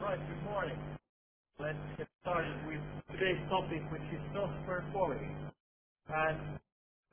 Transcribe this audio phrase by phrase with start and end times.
[0.00, 0.78] Right, good morning.
[1.60, 2.80] Let's get started with
[3.12, 5.28] today's topic, which is software quality.
[6.08, 6.58] And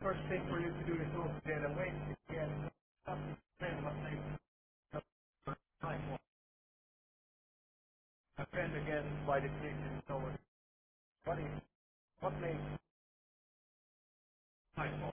[0.01, 1.93] first thing for you to do is also get a wait
[2.29, 2.71] again.
[3.59, 3.95] Friend, what
[8.51, 10.21] friend again by definition so
[11.25, 11.45] what is
[12.21, 12.61] what makes
[14.77, 15.11] time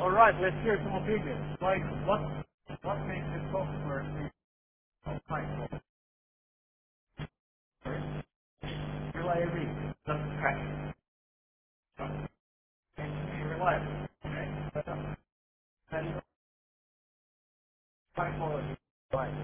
[0.00, 1.58] All right, let's hear some opinions.
[1.62, 2.20] Like what
[2.82, 4.32] what makes the software
[5.28, 5.68] time
[9.14, 9.68] reliability
[10.06, 10.94] doesn't crash.
[12.98, 14.08] Reliable.
[14.26, 14.48] Okay.
[18.16, 18.76] High quality.
[19.14, 19.34] Right.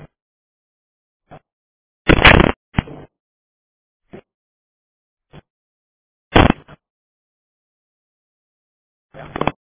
[9.14, 9.54] Everyone.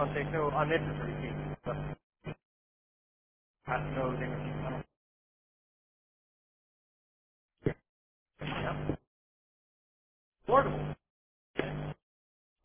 [0.00, 1.76] Okay, contain no unnecessary things, but
[3.66, 4.84] has no limit.
[8.42, 8.96] Yeah.
[10.46, 10.94] Portable.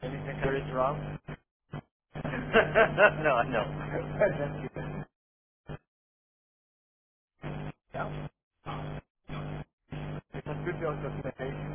[0.04, 1.20] Anything there is wrong?
[2.16, 3.66] no, I know.
[7.96, 8.18] yeah.
[10.34, 11.69] A good job documentation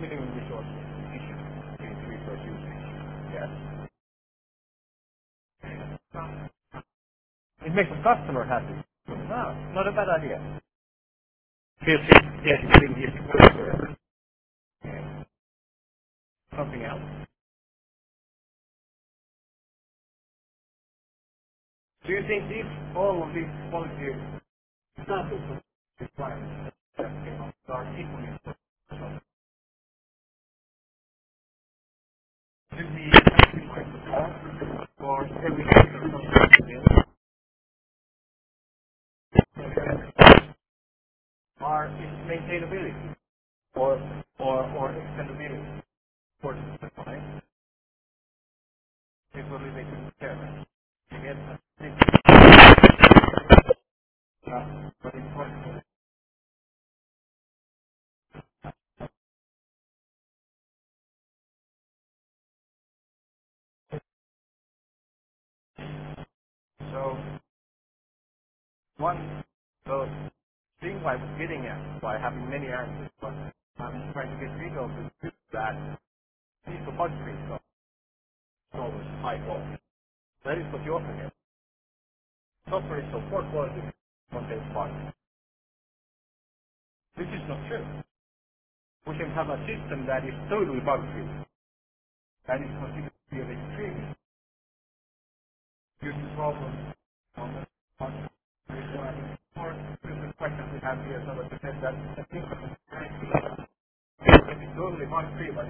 [0.00, 0.66] Minimum resource
[2.46, 2.86] usage.
[3.34, 3.50] Yes.
[7.66, 8.74] It makes the customer happy.
[9.08, 10.60] No, not a bad idea.
[11.86, 12.00] Yes.
[16.56, 17.02] Something else.
[22.06, 23.50] Do you think these all of these
[25.04, 25.62] standards
[26.00, 26.74] requirements
[27.68, 28.65] are equally important?
[41.62, 41.88] Or
[42.28, 43.16] maintainability
[43.76, 44.00] or
[44.40, 45.82] or or extendability
[46.42, 47.42] for the client?
[49.34, 50.66] It will be making care.
[51.12, 51.36] You get
[54.52, 55.82] uh, but important.
[66.96, 67.04] So
[68.98, 69.44] one
[69.86, 70.08] so
[70.82, 73.34] thing I was getting at by having many answers, but
[73.80, 74.90] I'm trying to get rid of
[75.24, 75.76] is that
[76.66, 77.62] these are bug free stuff.
[78.74, 78.82] So
[79.22, 79.78] high quality.
[80.44, 81.32] That is what you offer here.
[82.70, 83.82] Software is so poor quality
[84.32, 85.14] contains bugs.
[87.18, 87.86] This is not true.
[89.06, 91.28] We can have a system that is totally bug free.
[92.48, 94.06] That is considered to be an extreme.
[96.02, 96.94] due to problems
[97.38, 98.12] on the on
[98.68, 99.40] the requirement.
[99.56, 99.72] Or
[100.04, 101.96] the question we have here, so that says that
[102.30, 102.46] think
[104.22, 105.66] if it's only one but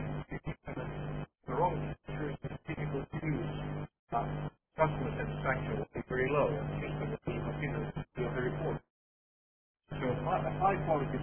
[1.49, 3.51] the wrong tree, it's difficult to use.
[4.13, 4.25] Uh,
[4.77, 6.49] customer satisfaction will be very low.
[6.53, 7.21] The system will
[8.35, 8.81] very poor.
[9.91, 10.07] So
[10.47, 11.19] a high quality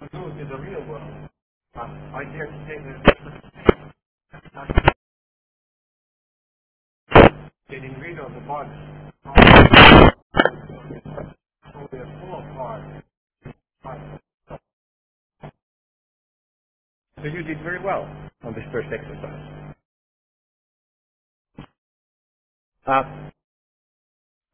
[0.00, 1.28] to do it in the real world.
[1.76, 3.16] I dare to say that
[7.70, 8.76] getting rid of the bugs
[11.74, 12.82] only a small part.
[17.22, 18.04] So you did very well
[18.44, 19.74] on this first exercise.
[22.86, 23.04] Uh,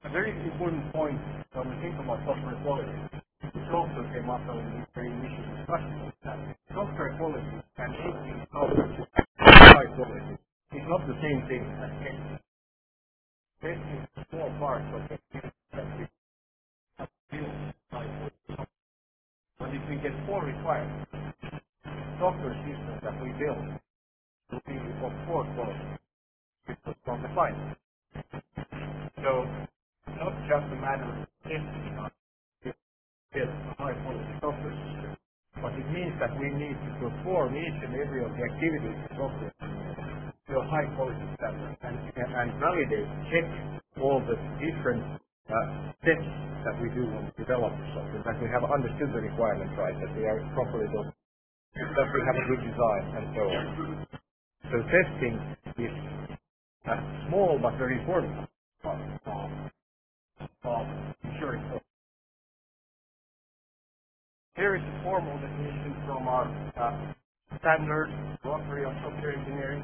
[0.05, 1.21] a very important point
[1.55, 2.93] when we think about software quality,
[3.55, 6.39] which also came up in the very initial discussion, is that
[6.75, 7.47] software quality
[7.79, 10.35] and making software high quality
[10.75, 12.41] is not the same thing as testing.
[13.63, 16.05] Testing is a small part of testing that we
[17.33, 17.55] build
[17.93, 18.31] high.
[19.59, 21.08] But if we get four requirements,
[22.21, 23.65] software systems that we build
[24.53, 25.99] will be of poor quality
[26.69, 27.79] because from the finance.
[29.23, 29.47] So
[30.09, 32.11] it's not just a matter of testing on
[33.35, 35.13] build a high quality software system,
[35.61, 39.11] but it means that we need to perform each and every of the activities in
[39.19, 39.53] software
[40.49, 43.47] to a high quality standard and, and, and validate, check
[44.01, 45.05] all the different
[45.51, 45.57] uh,
[46.01, 46.29] steps
[46.65, 49.97] that we do when we develop the software, that we have understood the requirements right,
[50.01, 51.11] that they are properly done,
[51.97, 54.07] that we have a good design and so on.
[54.71, 55.37] So testing
[55.79, 55.97] is
[56.87, 56.97] a
[57.29, 58.49] small but very important
[58.83, 59.01] part
[60.65, 60.87] of,
[61.25, 61.73] ensuring
[64.57, 66.45] Here is a formal definition from our
[66.77, 67.15] uh,
[67.65, 68.11] standard
[68.45, 69.81] glossary of software engineering.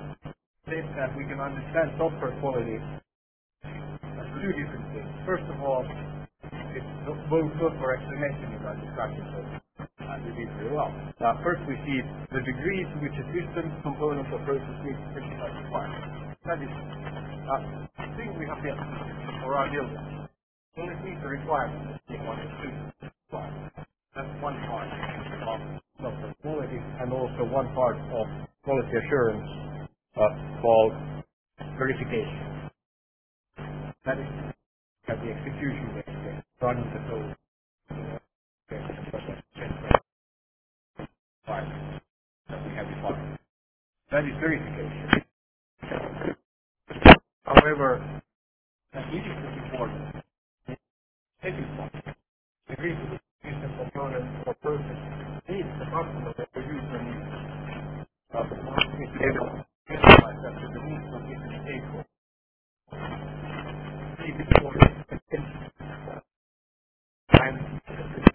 [0.69, 2.76] States that we can understand software quality
[4.02, 5.11] as two different things.
[5.26, 5.87] First of all,
[6.76, 6.93] it's
[7.31, 9.25] both for explanation in our discussion,
[10.36, 10.92] did very well.
[11.20, 12.00] Uh, first, we see
[12.32, 16.08] the degree to which a system, component, or process meets specified requirements.
[16.46, 17.60] That is uh,
[17.98, 18.80] the thing we have built
[19.44, 20.28] or are building.
[20.76, 22.68] It meets the requirements, we want it to
[23.08, 23.72] require.
[24.16, 28.26] That's one part of quality and also one part of
[28.64, 29.48] quality assurance
[30.16, 30.94] uh, called
[31.78, 32.70] verification.
[34.06, 34.28] That is
[35.08, 37.36] at the execution layer, running the code
[41.46, 42.02] environment
[42.48, 43.38] that we have defined.
[44.14, 45.25] That is verification.
[47.44, 48.22] However,
[48.94, 50.25] that is important.
[51.43, 52.16] Second point,
[52.70, 55.00] agree to the system component or process
[55.49, 55.87] needs the
[56.38, 57.32] that the user needs.
[58.34, 62.06] Uh, is able to realize that the needs of different stakeholders.
[64.19, 64.75] See before
[67.32, 67.58] and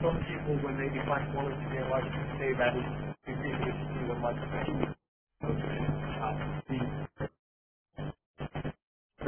[0.02, 4.38] some people when they define quality they like to say that it's increasingly what like
[4.38, 4.99] uh,
[5.41, 5.50] So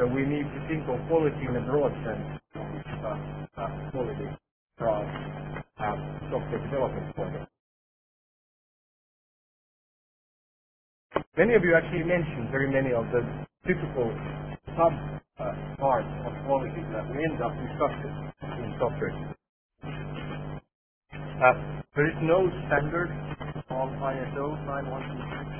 [0.06, 3.16] we need to think of quality in a broad sense, uh,
[3.60, 4.28] uh, quality
[4.78, 5.04] from
[5.80, 5.96] uh,
[6.30, 7.48] software development point of.
[11.38, 13.22] Many of you actually mentioned very many of the
[13.66, 14.10] typical
[14.76, 14.94] sub
[15.40, 18.14] uh, parts of quality that we end up discussing
[18.64, 19.14] in software.
[21.24, 23.10] Uh, there is no standard
[23.70, 25.51] on ISO 9126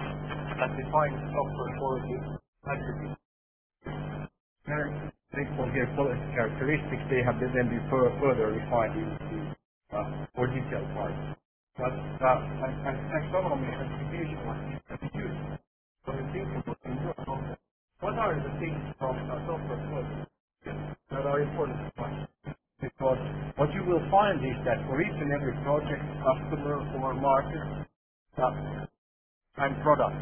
[0.60, 2.16] that defines software quality
[2.68, 3.20] attributes.
[4.66, 4.92] Very
[5.34, 9.56] simple here quality characteristics, they have then been fur- further refined into
[9.90, 11.18] uh, more detailed parts.
[11.78, 12.38] But uh,
[13.10, 14.60] taxonomy and classification are
[15.18, 15.42] used.
[16.06, 17.62] So we think about in your context,
[18.00, 20.28] what are the things from uh, software quality
[21.10, 22.16] that are important to us?
[22.82, 23.22] Because
[23.56, 27.88] what you will find is that for each and every project, customer or market,
[28.38, 28.78] uh,
[29.58, 30.16] and product,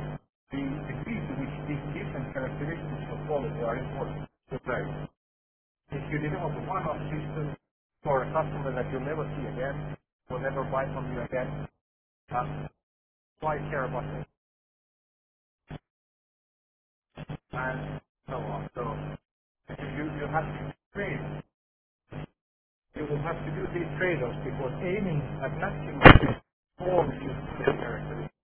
[0.51, 0.59] the
[0.91, 4.91] degree to which these different characteristics of quality are important to vary.
[5.93, 7.57] If you develop a one-off system
[8.05, 9.97] for a customer that you'll never see again,
[10.31, 11.69] will never buy from you again,
[12.35, 12.69] uh,
[13.41, 14.27] why care about it?
[17.53, 18.71] And so on.
[18.75, 18.83] So
[19.79, 21.43] you, you have to trade.
[22.97, 26.03] You will have to do these trade-offs because aiming at maximum
[26.81, 28.35] all these characteristics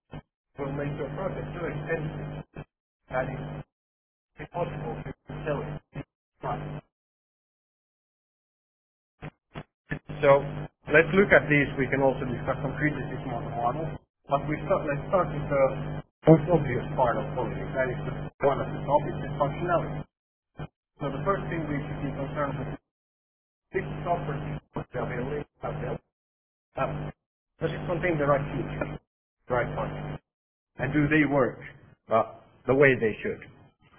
[0.59, 2.45] will make your project so expensive
[3.11, 3.65] that it's
[4.41, 5.06] impossible
[10.23, 10.43] So
[10.93, 11.69] let's look at these.
[11.79, 13.87] We can also discuss some criticism on the model.
[14.31, 15.65] But we start, let's start with the
[16.29, 17.63] most obvious part of quality.
[17.77, 18.15] That is the
[18.47, 20.03] one of the topics is functionality.
[21.01, 22.73] So the first thing we should be concerned with
[23.77, 24.61] is software
[24.95, 25.47] availability
[26.77, 28.99] does it contain the right features,
[29.49, 30.21] the right functions,
[30.79, 31.59] and do they work
[32.13, 32.25] uh,
[32.67, 33.41] the way they should,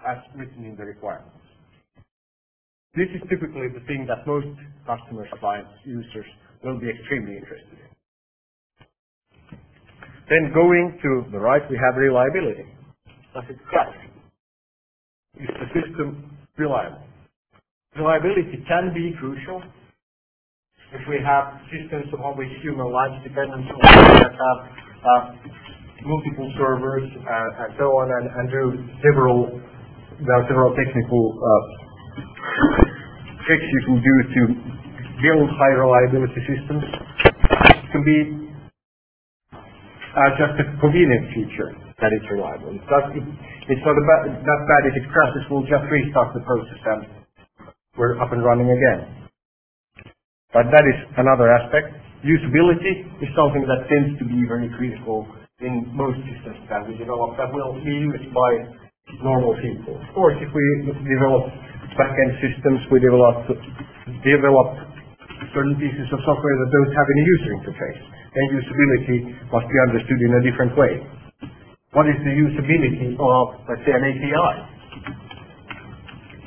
[0.08, 1.37] as written in the requirements?
[2.98, 4.50] This is typically the thing that most
[4.88, 6.26] customers, clients, users
[6.66, 7.90] will be extremely interested in.
[10.30, 12.66] Then going to the right, we have reliability.
[13.34, 13.96] Does it crash?
[15.40, 17.04] Is the system reliable?
[17.98, 19.64] Reliability can be crucial
[20.94, 24.60] if we have systems on which human lives depend on that have
[25.04, 25.22] uh,
[26.06, 28.64] multiple servers uh, and so on and, and do
[29.04, 29.60] several
[30.24, 31.64] there are several technical uh,
[33.48, 34.42] tricks you can do to
[35.24, 36.84] build high reliability systems.
[37.96, 38.20] Can be
[40.14, 41.72] uh, just a convenient feature
[42.04, 42.76] that it's reliable.
[42.76, 43.26] It's not, it,
[43.72, 47.02] it's not that bad if it crashes, we'll just restart the process and
[47.98, 49.30] we're up and running again.
[50.54, 51.94] But that is another aspect.
[52.26, 55.28] Usability is something that tends to be very critical
[55.62, 58.52] in most systems that we develop that will be used by
[59.22, 59.98] normal people.
[59.98, 61.52] Of course, if we develop
[61.96, 63.48] back-end systems, we develop
[64.26, 64.68] develop
[65.54, 68.02] certain pieces of software that don't have any user interface.
[68.38, 69.18] Usability
[69.50, 71.02] must be understood in a different way.
[71.98, 74.54] What is the usability of, let's say, an API?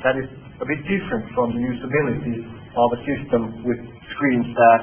[0.07, 0.29] That is
[0.61, 3.79] a bit different from the usability of a system with
[4.15, 4.81] screens that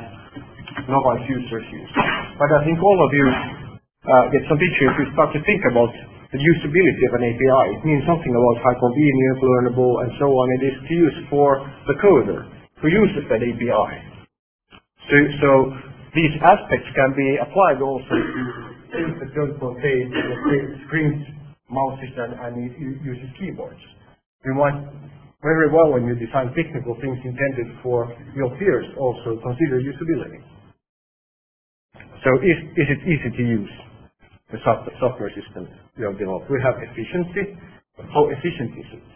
[0.90, 1.92] mobile users use.
[2.36, 5.62] But I think all of you uh, get some picture if you start to think
[5.72, 5.90] about
[6.32, 7.64] the usability of an API.
[7.78, 11.60] It means something about how convenient, learnable, and so on it is to use for
[11.88, 12.44] the coder
[12.82, 13.90] who uses that API.
[15.08, 15.50] So, so
[16.14, 18.40] these aspects can be applied also to
[18.92, 20.12] things that don't contain
[20.86, 21.24] screens,
[21.72, 22.54] mouses, and, and
[23.04, 23.80] uses keyboards.
[24.44, 24.76] You might
[25.40, 30.42] very well, when you design technical things intended for your peers, also consider usability.
[32.24, 33.70] So is, is it easy to use?
[34.52, 34.58] The
[35.00, 36.50] software system we have developed.
[36.50, 37.58] We have efficiency.
[37.98, 39.06] How efficient is it?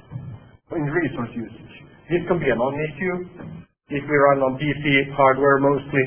[0.76, 1.74] In resource usage.
[2.10, 3.16] This can be a non-issue
[3.90, 6.04] if we run on PC hardware mostly,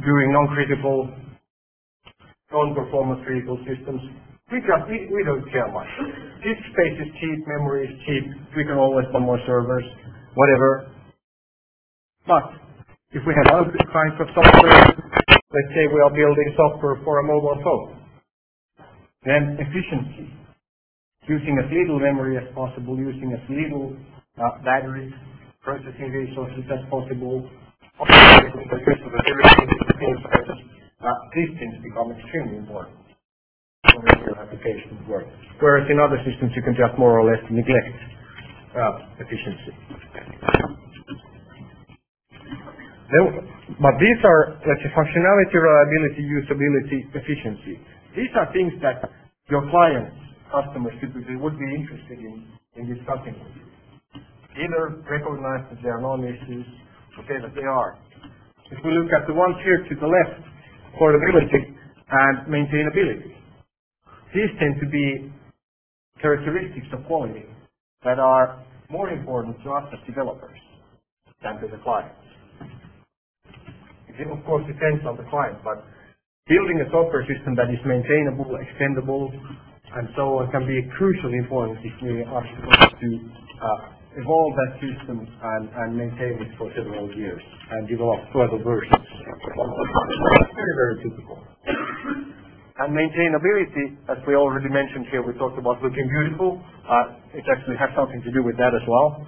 [0.00, 1.10] doing non-critical,
[2.52, 4.00] non-performance critical systems.
[4.52, 4.60] We
[5.24, 5.88] don't care much.
[6.44, 8.24] This space is cheap, memory is cheap,
[8.56, 9.84] we can always buy more servers,
[10.34, 10.92] whatever.
[12.26, 12.44] But
[13.12, 17.24] if we have other kinds of software Let's say we are building software for a
[17.24, 18.02] mobile phone.
[19.24, 20.32] Then efficiency.
[21.28, 23.96] Using as little memory as possible, using as little
[24.38, 25.14] uh, battery
[25.62, 27.48] processing resources as possible.
[28.00, 28.06] Uh,
[31.34, 32.96] these things become extremely important
[33.84, 35.26] your work.
[35.60, 37.96] Whereas in other systems you can just more or less neglect
[38.76, 39.72] uh, efficiency.
[43.08, 47.80] But these are, let's say, functionality, reliability, usability, efficiency.
[48.16, 49.00] These are things that
[49.48, 50.16] your clients,
[50.52, 52.44] customers typically would be interested in,
[52.76, 53.66] in discussing with you.
[54.60, 56.66] Either recognize that they are non-issues,
[57.16, 57.98] or say that they are.
[58.70, 60.44] If we look at the ones here to the left,
[60.98, 61.76] portability
[62.10, 63.32] and maintainability,
[64.34, 65.32] these tend to be
[66.20, 67.44] characteristics of quality
[68.04, 70.58] that are more important to us as developers
[71.42, 72.27] than to the clients.
[74.18, 75.86] It of course depends on the client, but
[76.50, 79.30] building a software system that is maintainable, extendable,
[79.94, 83.08] and so on can be crucially important if we are supposed to
[83.62, 89.06] uh, evolve that system and, and maintain it for several years and develop further versions.
[90.50, 91.38] Very, very typical.
[92.78, 96.62] And maintainability, as we already mentioned here, we talked about looking beautiful.
[96.88, 99.22] Uh, it actually has something to do with that as well.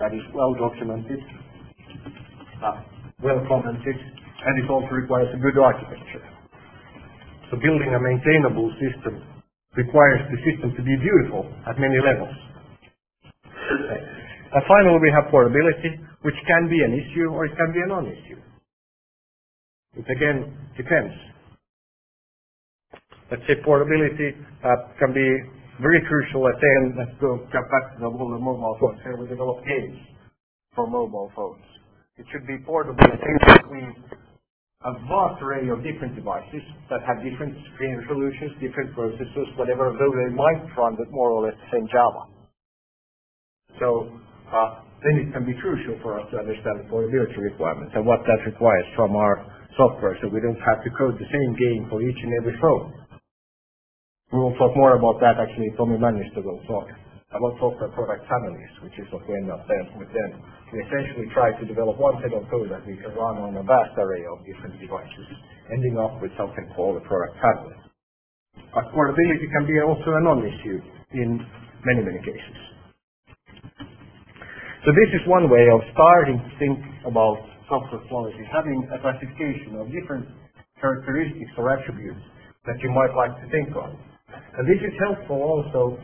[0.00, 1.20] That is well documented,
[2.64, 2.82] uh,
[3.22, 6.24] well commented, and it also requires a good architecture.
[7.50, 9.22] So building a maintainable system
[9.76, 12.34] requires the system to be beautiful at many levels.
[14.54, 17.88] And finally, we have portability, which can be an issue or it can be a
[17.88, 18.40] non-issue.
[19.96, 21.14] It again depends.
[23.30, 25.26] Let's say portability uh, can be
[25.80, 29.00] very crucial, let's say, let's go jump back to the world of mobile phones.
[29.04, 30.00] Here we develop games
[30.74, 31.64] for mobile phones.
[32.16, 33.92] It should be portable between
[34.84, 40.14] a vast array of different devices that have different screen resolutions, different processors, whatever, though
[40.16, 42.24] they might run with more or less the same Java.
[43.76, 44.16] So
[44.48, 48.24] uh, then it can be crucial for us to understand the portability requirements and what
[48.24, 49.44] that requires from our
[49.76, 53.05] software so we don't have to code the same game for each and every phone.
[54.34, 55.70] We will talk more about that actually.
[55.78, 56.90] Tomi Männistö will talk
[57.30, 59.62] about software product families, which is what we end up
[59.94, 60.30] with then.
[60.74, 63.62] We essentially try to develop one set of code that we can run on a
[63.62, 65.26] vast array of different devices,
[65.70, 67.78] ending up with something called a product family.
[68.74, 70.78] But portability can be also a non-issue
[71.14, 71.38] in
[71.86, 72.58] many, many cases.
[74.82, 79.78] So this is one way of starting to think about software quality, having a classification
[79.78, 80.26] of different
[80.82, 82.22] characteristics or attributes
[82.66, 83.94] that you might like to think of.
[84.28, 85.98] And this is helpful also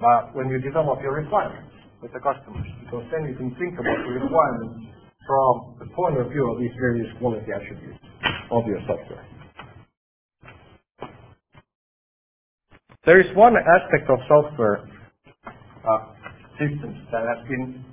[0.00, 3.98] uh, when you develop your requirements with the customers, because then you can think about
[4.06, 4.88] the requirements
[5.26, 8.00] from the point of view of these various quality attributes
[8.50, 9.24] of your software.
[13.04, 14.88] There is one aspect of software
[15.46, 16.14] uh,
[16.58, 17.84] systems that has been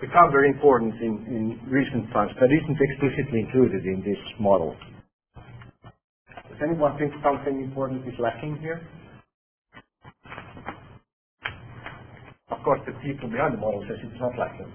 [0.00, 4.76] become very important in, in recent times that isn't explicitly included in this model.
[6.34, 8.86] Does anyone think something important is lacking here?
[12.52, 14.72] Of course, the people behind the model says it's not like lacking.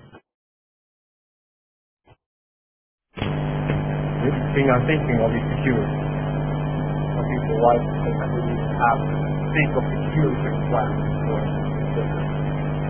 [4.05, 5.99] The thing I'm thinking of is security.
[6.99, 8.99] Some people like to think that we need to have
[9.53, 11.39] think of security requirements for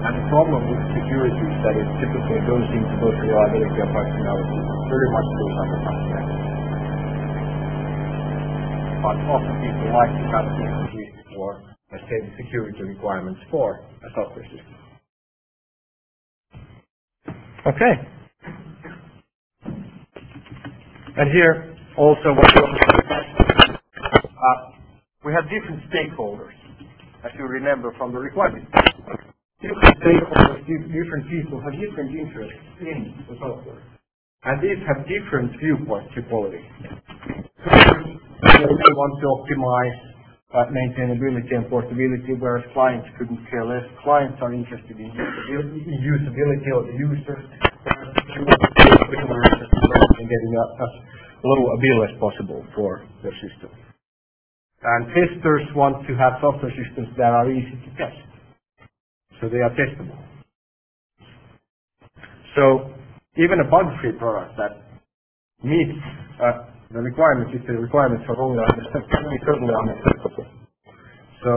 [0.04, 4.60] and the problem with security is that it typically goes into both reliability and functionality.
[4.92, 6.40] Very much goes under functionality.
[9.04, 11.06] But often people like to have security
[11.36, 11.50] for,
[11.98, 14.76] say, the security requirements for a software system.
[17.68, 17.94] Okay.
[21.18, 22.58] And here also what
[24.26, 24.72] uh,
[25.26, 26.54] we have different stakeholders,
[27.26, 28.72] as you remember from the requirements
[29.62, 33.84] different stakeholders, different people have different interests in the software.
[34.46, 36.64] And these have different viewpoints to quality.
[38.44, 39.98] They want to optimize
[40.72, 43.84] maintainability and portability, whereas clients couldn't care less.
[44.04, 47.40] Clients are interested in usability, of the user,
[50.20, 50.92] in getting a, as
[51.44, 53.72] low a bill as possible for their system.
[54.84, 58.18] And testers want to have software systems that are easy to test
[59.42, 60.18] so they are testable.
[62.56, 62.94] So
[63.38, 64.72] even a bug-free product that
[65.64, 66.00] meets
[66.44, 68.58] uh, the requirements, if the requirements are only
[69.46, 70.46] certainly unacceptable.
[71.46, 71.52] So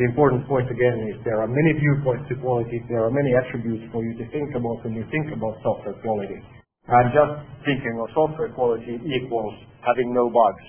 [0.00, 3.84] the important point again is there are many viewpoints to quality, there are many attributes
[3.92, 6.40] for you to think about when you think about software quality.
[6.88, 7.34] And just
[7.68, 10.66] thinking of software quality equals having no bugs.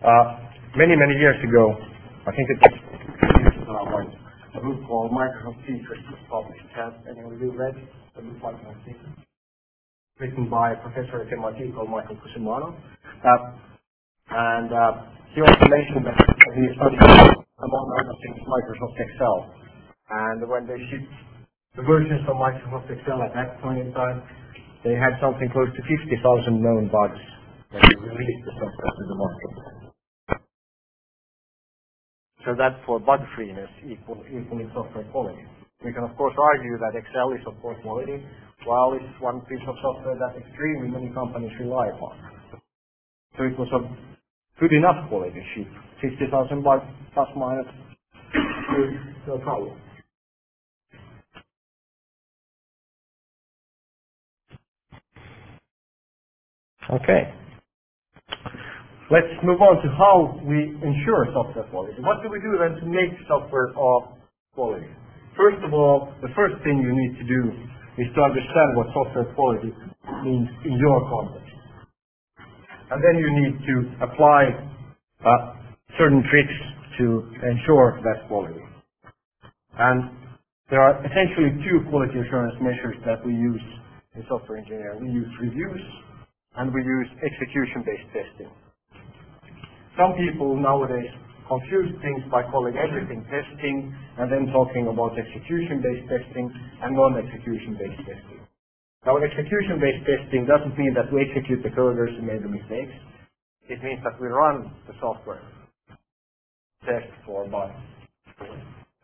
[0.00, 0.24] Uh,
[0.80, 1.76] many, many years ago,
[2.26, 2.87] I think it's
[4.58, 6.66] a book called Microsoft Secrets was published.
[6.74, 7.78] Has anyone really read
[8.18, 8.82] the book Microsoft?
[10.18, 12.74] Written by a professor at MIT called Michael Cusumano.
[12.74, 13.54] Uh,
[14.34, 14.92] and uh,
[15.30, 16.18] he also mentioned that
[16.58, 19.38] he studied, among other things, Microsoft Excel.
[20.10, 21.14] And when they shipped
[21.78, 24.22] the versions of Microsoft Excel at that point in time,
[24.82, 26.18] they had something close to 50,000
[26.58, 27.22] known bugs
[27.70, 29.77] that they released to the market.
[32.56, 35.42] That for bug freeness equal, equaling software quality.
[35.84, 38.22] We can of course argue that Excel is of course quality,
[38.64, 42.18] while it's one piece of software that extremely many companies rely upon.
[43.38, 45.68] So it was a good enough quality sheet.
[46.02, 47.66] 50,000 bucks plus minus,
[49.28, 49.78] no problem.
[56.90, 57.34] Okay.
[59.08, 61.96] Let's move on to how we ensure software quality.
[62.04, 64.12] What do we do then to make software of
[64.52, 64.84] quality?
[65.32, 67.40] First of all, the first thing you need to do
[67.96, 69.72] is to understand what software quality
[70.28, 71.56] means in your context.
[72.92, 74.42] And then you need to apply
[75.24, 75.56] uh,
[75.96, 76.58] certain tricks
[77.00, 78.60] to ensure that quality.
[79.78, 80.12] And
[80.68, 83.64] there are essentially two quality assurance measures that we use
[84.16, 85.00] in software engineering.
[85.00, 85.80] We use reviews
[86.56, 88.52] and we use execution-based testing.
[89.98, 91.10] Some people nowadays
[91.50, 98.46] confuse things by calling everything testing and then talking about execution-based testing and non-execution-based testing.
[99.02, 102.94] Now, execution-based testing doesn't mean that we execute the coders who made the mistakes.
[103.66, 105.42] It means that we run the software
[106.86, 107.74] test for bugs.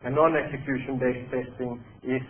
[0.07, 2.23] And non-execution-based testing is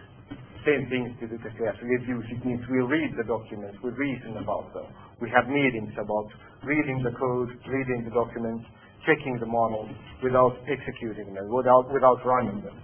[0.65, 2.25] same thing to do as reviews.
[2.33, 4.89] It means we read the documents, we reason about them.
[5.21, 6.25] We have meetings about
[6.65, 8.65] reading the code, reading the documents,
[9.07, 9.91] checking the models
[10.23, 12.77] without executing them, without, without running them.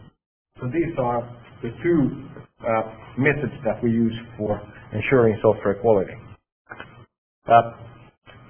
[0.61, 1.23] So these are
[1.63, 2.27] the two
[2.61, 2.83] uh,
[3.17, 4.61] methods that we use for
[4.93, 6.13] ensuring software quality.
[7.47, 7.71] Uh,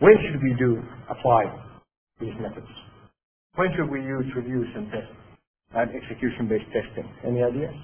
[0.02, 1.46] when should we do apply
[2.22, 2.68] these methods?
[3.56, 5.14] When should we use reviews and tests
[5.76, 7.10] and execution-based testing?
[7.28, 7.76] Any ideas?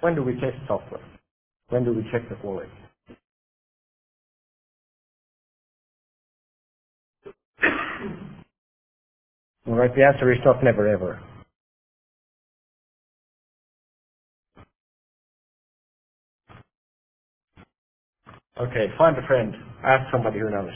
[0.00, 1.02] When do we test software?
[1.70, 2.70] When do we check the quality?
[2.70, 2.90] All
[9.74, 11.20] right, the answer is not never ever.
[18.60, 19.54] Okay, find a friend.
[19.84, 20.70] Ask somebody who knows.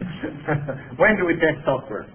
[0.98, 2.06] when do we test software?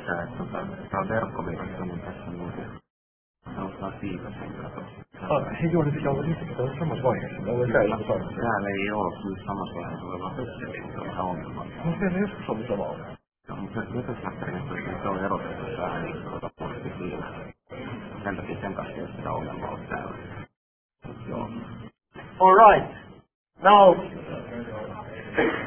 [0.00, 0.58] Siitä, että tota,
[0.90, 2.70] tämä on verkkovirasta, niin tässä muuten
[3.56, 4.80] auttaa siitäsen kato.
[5.62, 7.40] He gjorde det jag inte på samma vaiheessa.
[7.46, 11.64] Var själv på samma Täällä ei ole kyllä samassa vaiheessa oleva se on ihan ongelma.
[11.84, 13.16] No siellä joskus oli sama ongelma.
[13.48, 17.26] Ja, mutta Microsoftin se on erotettu vähän niin tuota posti siinä.
[18.24, 20.16] Sen takia sen kanssa ei ole sitä ongelmaa ollut täällä.
[21.28, 21.50] Joo.
[22.40, 22.96] All right.
[23.62, 23.94] Now,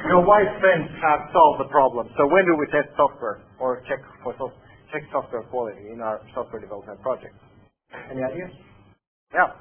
[0.10, 2.10] your white friends have solved the problem.
[2.18, 4.56] So when do we test software or check for soft,
[4.92, 7.36] check software quality in our software development project?
[8.12, 8.52] Any ideas?
[9.34, 9.54] Yeah.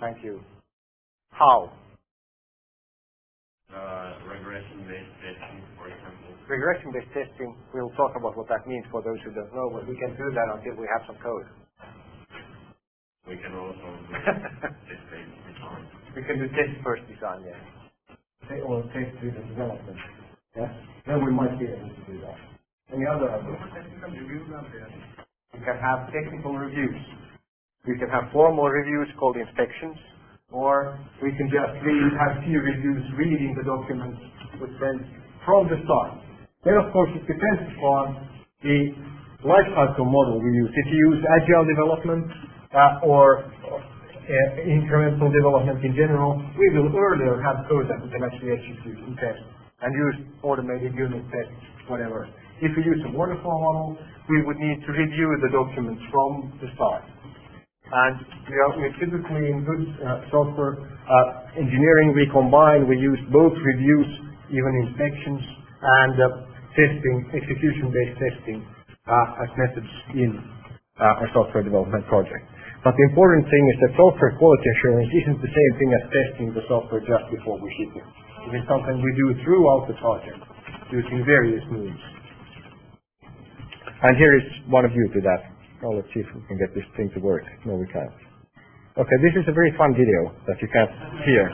[0.00, 0.40] Thank you.
[1.32, 1.72] How?
[3.74, 6.30] Uh, regression-based testing, for example.
[6.48, 9.96] Regression-based testing, we'll talk about what that means for those who don't know, but we
[9.98, 11.46] can do that until we have some code.
[13.28, 14.14] We can also do
[14.86, 15.84] test-based design.
[16.16, 17.44] We can do test first design,
[18.50, 18.60] yes.
[18.66, 19.98] Or test the development.
[20.56, 20.70] Yes?
[21.06, 22.38] Then we might be able to do that.
[22.94, 23.58] Any other ideas?
[25.54, 27.00] We can have technical reviews.
[27.86, 29.96] We can have formal reviews called inspections,
[30.52, 34.20] or we can just read, have peer reviews reading the documents
[34.60, 35.02] with friends
[35.44, 36.20] from the start.
[36.64, 38.28] Then of course it depends upon
[38.62, 38.78] the
[39.44, 40.70] lifecycle model we use.
[40.72, 42.26] If you use agile development
[42.72, 43.52] uh, or
[44.64, 49.16] incremental development in general, we will earlier have code that we can actually execute and
[49.20, 49.42] test
[49.84, 52.24] and use automated unit tests, whatever.
[52.62, 53.88] If we use a waterfall model,
[54.28, 57.04] we would need to review the documents from the start.
[57.84, 58.16] And
[58.48, 63.52] we are, we typically in good uh, software uh, engineering, we combine, we use both
[63.52, 64.08] reviews,
[64.48, 65.42] even inspections,
[65.84, 66.26] and uh,
[66.72, 68.64] testing, execution-based testing
[69.04, 70.32] uh, as methods in
[70.96, 72.48] uh, our software development project.
[72.84, 76.48] But the important thing is that software quality assurance isn't the same thing as testing
[76.52, 78.04] the software just before we ship it.
[78.52, 80.36] It is something we do throughout the project
[80.92, 81.96] using various means.
[83.88, 85.48] And here is one of you to that.
[85.80, 87.48] Well, let's see if we can get this thing to work.
[87.64, 88.12] No, we can't.
[89.00, 90.92] Okay, this is a very fun video that you can't
[91.24, 91.48] hear.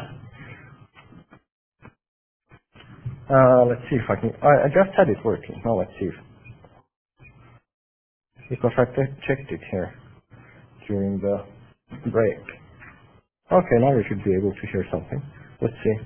[3.31, 4.35] Uh, let's see if I can.
[4.43, 5.62] I, just had it working.
[5.64, 6.11] Now let's see.
[6.11, 6.19] If,
[8.51, 8.85] because I
[9.27, 9.95] checked it here
[10.90, 11.46] during the
[12.11, 12.38] break.
[13.53, 15.22] Okay, now we should be able to hear something.
[15.62, 15.96] Let's see.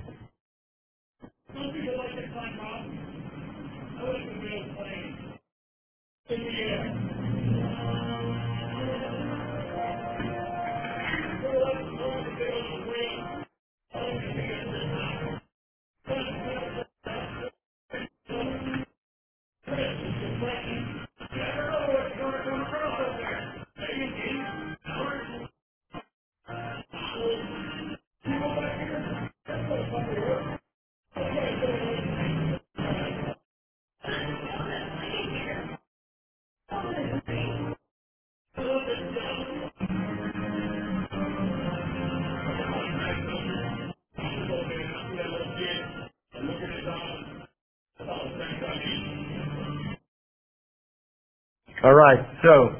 [51.85, 52.73] All right, so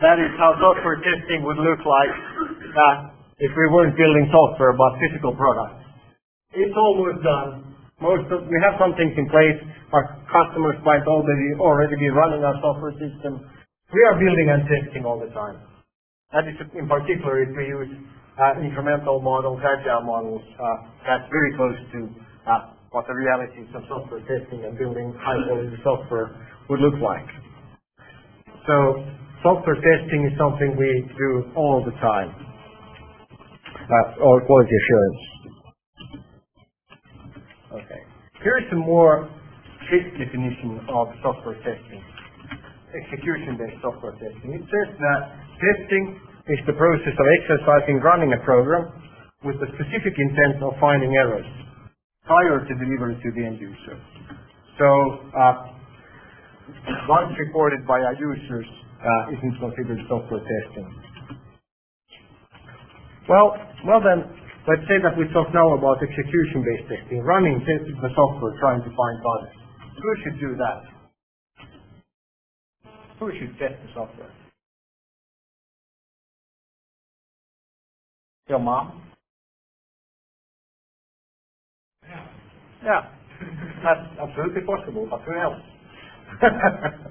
[0.00, 2.14] that is how software testing would look like
[2.72, 5.84] uh, if we weren't building software but physical products.
[6.56, 7.76] It's almost done.
[8.00, 9.60] Most of, we have some things in place.
[9.92, 13.44] Our customers might already already be running our software system.
[13.92, 15.60] We are building and testing all the time.
[16.32, 17.92] And it's in particular if we use
[18.40, 22.00] uh, incremental models, agile models, uh, that's very close to
[22.48, 26.32] uh, what the realities of software testing and building high quality software
[26.72, 27.28] would look like.
[28.70, 29.02] So
[29.42, 32.30] software testing is something we do all the time,
[33.74, 35.20] uh, or quality assurance.
[37.82, 38.00] Okay.
[38.46, 39.26] Here is a more
[39.86, 41.98] strict definition of software testing,
[42.94, 44.54] execution-based software testing.
[44.54, 45.20] It says that
[45.58, 48.86] testing is the process of exercising running a program
[49.42, 51.48] with the specific intent of finding errors
[52.22, 53.98] prior to delivery to the end user.
[56.70, 58.66] Uh, reported by our users
[59.02, 60.88] uh, isn't considered software testing.
[63.28, 63.54] Well,
[63.86, 64.26] well then,
[64.68, 67.60] let's say that we talk now about execution-based testing, running
[68.02, 69.54] the software, trying to find bugs.
[70.02, 70.82] Who should do that?
[73.20, 74.32] Who should test the software?
[78.48, 79.02] Your mom?
[82.84, 83.02] Yeah,
[83.84, 85.69] that's absolutely possible, but who else?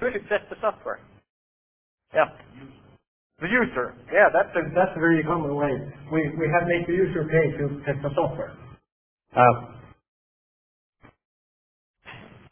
[0.00, 1.00] who test the software?
[2.14, 2.26] Yeah.
[3.40, 3.94] The user.
[4.14, 5.74] Yeah, that's a, that's a very common way.
[6.12, 8.54] We, we have made the user pay to test the software.
[9.36, 9.76] Uh,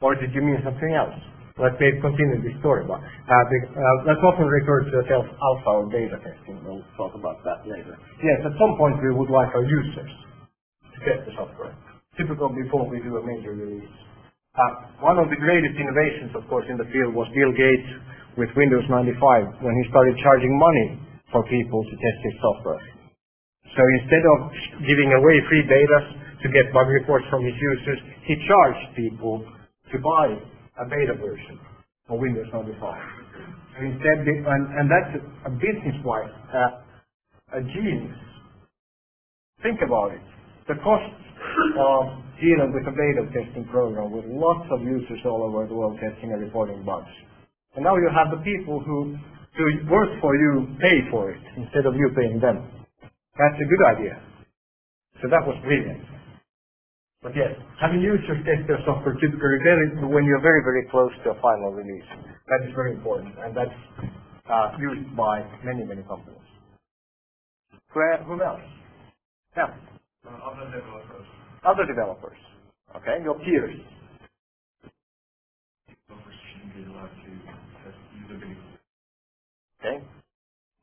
[0.03, 1.14] or did you mean something else?
[1.59, 2.85] Let's maybe continue the story.
[2.87, 6.61] But, uh, the, uh, that's often referred to alpha or beta testing.
[6.64, 7.97] We'll talk about that later.
[8.23, 10.12] Yes, at some point we would like our users
[10.94, 11.77] to test the software,
[12.18, 13.94] typically before we do a major release.
[14.59, 17.90] Uh, one of the greatest innovations, of course, in the field was Bill Gates
[18.35, 20.98] with Windows 95 when he started charging money
[21.31, 22.83] for people to test his software.
[23.70, 24.38] So instead of
[24.83, 25.98] giving away free beta
[26.42, 29.46] to get bug reports from his users, he charged people
[29.94, 30.35] to buy
[30.83, 31.59] a beta version
[32.11, 32.74] of Windows 95.
[33.78, 38.18] And instead, and, and that's a, business-wise uh, a genius.
[39.62, 40.24] Think about it.
[40.66, 41.14] The cost
[41.79, 42.03] of
[42.40, 46.33] dealing with a beta testing program with lots of users all over the world testing
[46.33, 47.11] and reporting bugs.
[47.75, 49.16] And now you have the people who
[49.59, 52.62] who work for you pay for it instead of you paying them.
[53.35, 54.14] That's a good idea.
[55.21, 56.03] So that was brilliant.
[57.23, 61.31] But yes, having users test their software typically very, when you're very, very close to
[61.31, 62.07] a final release.
[62.47, 63.75] That is very important, and that's
[64.49, 66.38] uh, used by many, many companies.
[67.92, 68.61] Who, who else?
[69.57, 69.75] Yeah.
[70.27, 71.38] Uh.
[71.66, 72.38] Other developers.
[72.97, 73.77] Okay, your peers.
[76.09, 77.31] Developers shouldn't be allowed to
[77.85, 78.57] test usability.
[79.81, 80.05] Okay.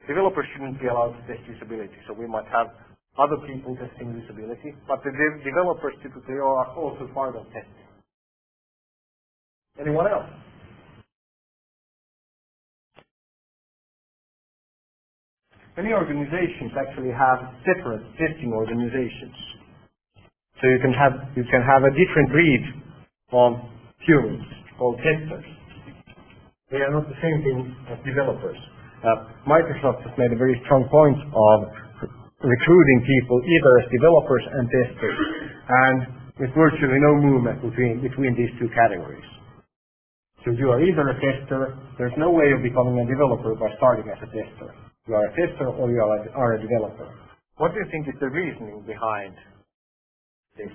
[0.08, 2.68] Developers shouldn't be allowed to test usability, so we might have
[3.20, 7.88] other people testing usability, but the de- developers typically are also part of testing.
[9.80, 10.30] Anyone else?
[15.78, 19.36] Many organizations actually have separate testing organizations.
[20.62, 22.64] So you can have you can have a different breed
[23.32, 23.52] of
[24.08, 24.46] humans
[24.80, 25.46] called testers.
[26.72, 27.60] They are not the same thing
[27.92, 28.58] as developers.
[29.06, 31.58] Uh, Microsoft has made a very strong point of
[32.42, 35.20] recruiting people either as developers and testers,
[35.70, 35.98] and
[36.40, 39.24] with virtually no movement between, between these two categories.
[40.44, 44.06] So you are either a tester, there's no way of becoming a developer by starting
[44.12, 44.70] as a tester.
[45.08, 47.10] You are a tester or you are a, are a developer.
[47.58, 49.34] What do you think is the reasoning behind
[50.58, 50.74] this?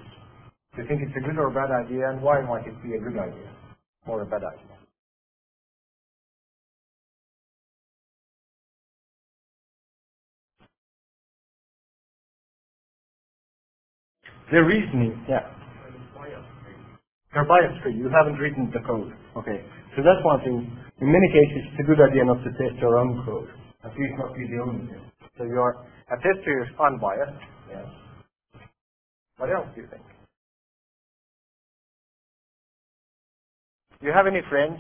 [0.76, 2.94] Do you think it's a good or a bad idea, and why might it be
[2.96, 3.50] a good idea
[4.06, 4.76] or a bad idea?
[14.52, 15.48] The reasoning, yeah.
[17.34, 17.96] You're bias-free.
[17.96, 19.12] You haven't written the code.
[19.36, 19.60] Okay.
[19.96, 20.64] So that's one thing.
[21.02, 23.48] In many cases, it's a good idea not to test your own code.
[23.84, 25.04] At least not be the only thing.
[25.38, 25.76] So you're
[26.08, 27.42] a tester is unbiased.
[27.70, 27.86] Yes.
[29.40, 30.04] What else do you think?
[34.00, 34.78] Do you have any friends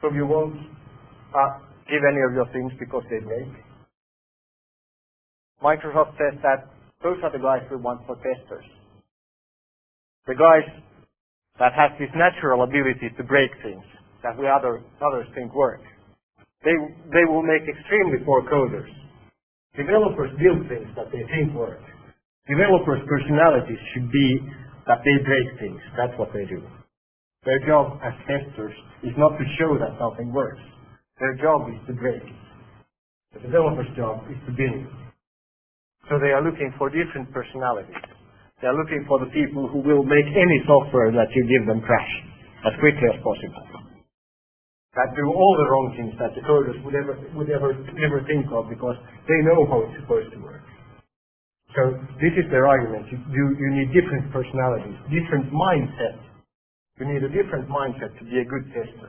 [0.00, 3.46] whom you won't uh, give any of your things because they break?
[5.62, 6.66] Microsoft says that
[7.04, 8.66] those are the guys we want for testers.
[10.26, 10.66] The guys
[11.60, 13.84] that have this natural ability to break things
[14.24, 15.80] that we other, others think work.
[16.64, 16.74] They,
[17.14, 18.90] they will make extremely poor coders.
[19.76, 21.78] Developers build things that they think work.
[22.48, 24.28] Developers' personalities should be
[24.86, 25.78] that they break things.
[25.96, 26.58] That's what they do.
[27.46, 30.62] Their job as testers is not to show that something works.
[31.22, 32.42] Their job is to break it.
[33.34, 34.90] The developer's job is to build.
[36.10, 38.02] So they are looking for different personalities.
[38.60, 41.80] They are looking for the people who will make any software that you give them
[41.82, 42.12] crash
[42.66, 43.86] as quickly as possible.
[44.98, 48.44] That do all the wrong things that the coders would ever would ever ever think
[48.52, 50.51] of because they know how it's supposed to work.
[51.72, 53.08] So this is their argument.
[53.08, 56.20] You, you, you need different personalities, different mindsets.
[57.00, 59.08] You need a different mindset to be a good tester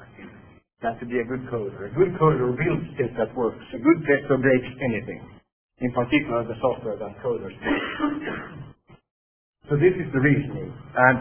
[0.80, 1.92] than to be a good coder.
[1.92, 3.60] A good coder builds things that works.
[3.76, 5.20] A good tester breaks anything.
[5.84, 7.52] In particular, the software that coders.
[9.70, 10.72] So this is the reasoning.
[10.96, 11.18] And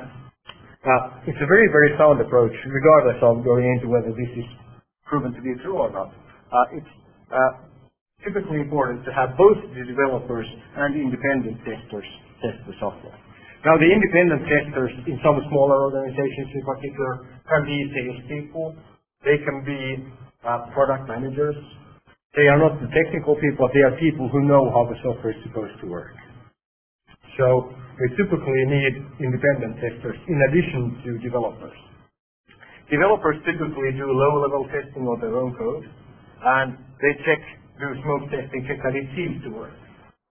[0.82, 4.46] uh, it's a very, very sound approach, regardless of going into whether this is
[5.06, 6.14] proven to be true or not.
[6.50, 6.92] Uh, it's
[7.30, 7.71] uh,
[8.24, 12.08] typically important to have both the developers and independent testers
[12.42, 13.14] test the software.
[13.62, 17.12] Now, the independent testers in some smaller organizations in particular
[17.46, 18.74] can be salespeople.
[19.22, 19.82] They can be
[20.42, 21.54] uh, product managers.
[22.34, 25.40] They are not the technical people, they are people who know how the software is
[25.44, 26.16] supposed to work.
[27.38, 31.76] So we typically need independent testers in addition to developers.
[32.90, 35.84] Developers typically do low-level testing of their own code,
[36.44, 37.40] and they check,
[37.82, 39.74] do smoke testing, check that it seems to work.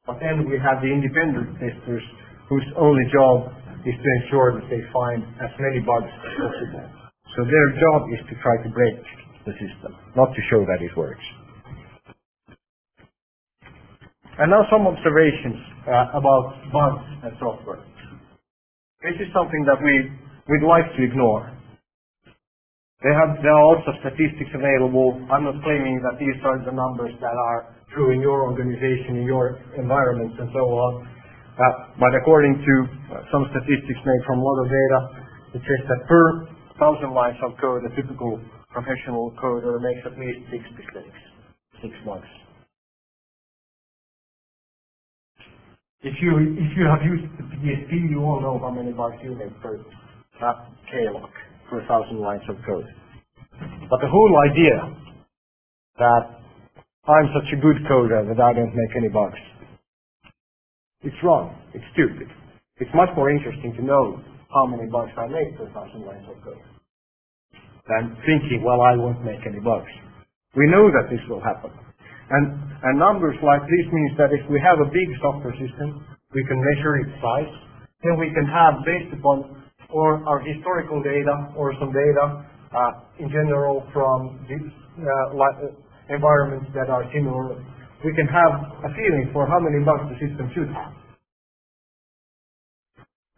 [0.07, 2.03] But then we have the independent testers
[2.47, 3.51] whose only job
[3.83, 6.87] is to ensure that they find as many bugs as possible.
[7.35, 9.03] So their job is to try to break
[9.43, 11.23] the system, not to show that it works.
[14.39, 15.59] And now some observations
[15.91, 17.83] uh, about bugs and software.
[19.03, 20.07] This is something that we,
[20.47, 21.51] we'd like to ignore.
[23.05, 25.15] Have, there are of statistics available.
[25.29, 29.25] I'm not claiming that these are the numbers that are true in your organization, in
[29.29, 30.93] your environments, and so on.
[31.55, 31.63] Uh,
[32.01, 32.73] but according to
[33.13, 34.99] uh, some statistics made from a lot of data,
[35.55, 36.49] it says that per
[36.81, 38.41] thousand lines of code, a typical
[38.73, 41.21] professional coder makes at least six mistakes,
[41.85, 42.27] six bugs.
[46.03, 49.35] If you if you have used the PSP, you all know how many bugs you
[49.35, 50.53] make per uh,
[50.93, 51.31] KLOC,
[51.71, 52.85] per thousand lines of code.
[53.89, 54.75] But the whole idea
[55.97, 56.23] that
[57.07, 59.39] I'm such a good coder that I don't make any bugs
[61.01, 61.57] it's wrong.
[61.73, 62.29] It's stupid.
[62.77, 64.21] It's much more interesting to know
[64.53, 66.61] how many bugs I make per thousand lines of code
[67.89, 69.89] than thinking, well, I won't make any bugs.
[70.53, 71.73] We know that this will happen.
[72.29, 72.45] And,
[72.85, 76.05] and numbers like this means that if we have a big software system,
[76.37, 77.53] we can measure its size,
[78.05, 79.60] then we can have, based upon
[79.93, 85.69] or our historical data or some data uh, in general from these uh, uh,
[86.09, 87.55] environments that are similar
[88.03, 90.93] we can have a feeling for how many bugs the system have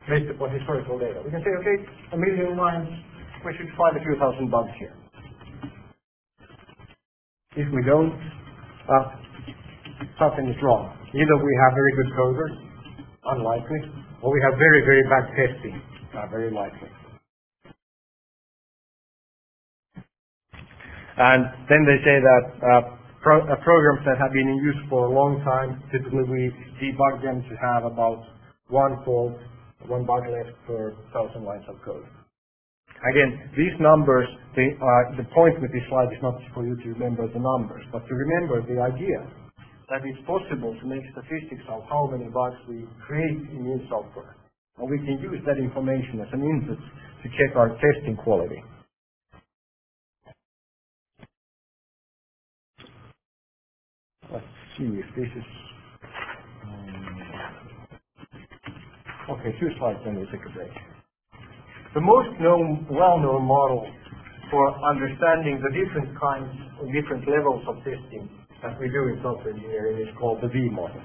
[0.08, 1.20] based upon historical data.
[1.24, 1.78] We can say, okay,
[2.12, 2.88] a million lines,
[3.44, 4.96] we should find a few thousand bugs here.
[7.56, 8.16] If we don't,
[10.20, 10.92] something is wrong.
[11.12, 12.56] Either we have very good coders,
[13.36, 13.80] unlikely,
[14.24, 15.76] or we have very, very bad testing,
[16.16, 16.90] uh, very likely.
[21.18, 25.06] And then they say that uh, pro uh, programs that have been in use for
[25.06, 26.50] a long time, typically we
[26.82, 28.26] debug them to have about
[28.70, 29.38] one fault,
[29.86, 32.06] one bug left per thousand lines of code.
[33.14, 34.74] Again, these numbers, they
[35.20, 38.14] the point with this slide is not for you to remember the numbers, but to
[38.16, 39.22] remember the idea
[39.90, 44.34] that it's possible to make statistics of how many bugs we create in new software.
[44.80, 48.64] And we can use that information as an input to check our testing quality.
[54.32, 54.46] Let's
[54.78, 55.46] see if this is...
[56.64, 57.18] Um,
[59.32, 60.72] okay, two slides, then we take a break.
[61.96, 63.88] The most known, well-known model
[64.52, 68.30] for understanding the different kinds and different levels of testing
[68.64, 71.02] that we do in software engineering is called the V model.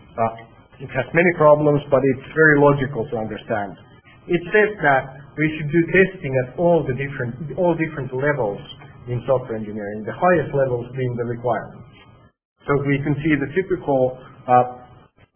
[0.00, 3.78] Uh, it has many problems, but it's very logical to understand.
[4.26, 5.04] It says that
[5.36, 8.62] we should do testing at all the different all different levels
[9.06, 11.84] in software engineering, the highest levels being the requirements.
[12.64, 14.16] So we can see the typical
[14.48, 14.88] uh,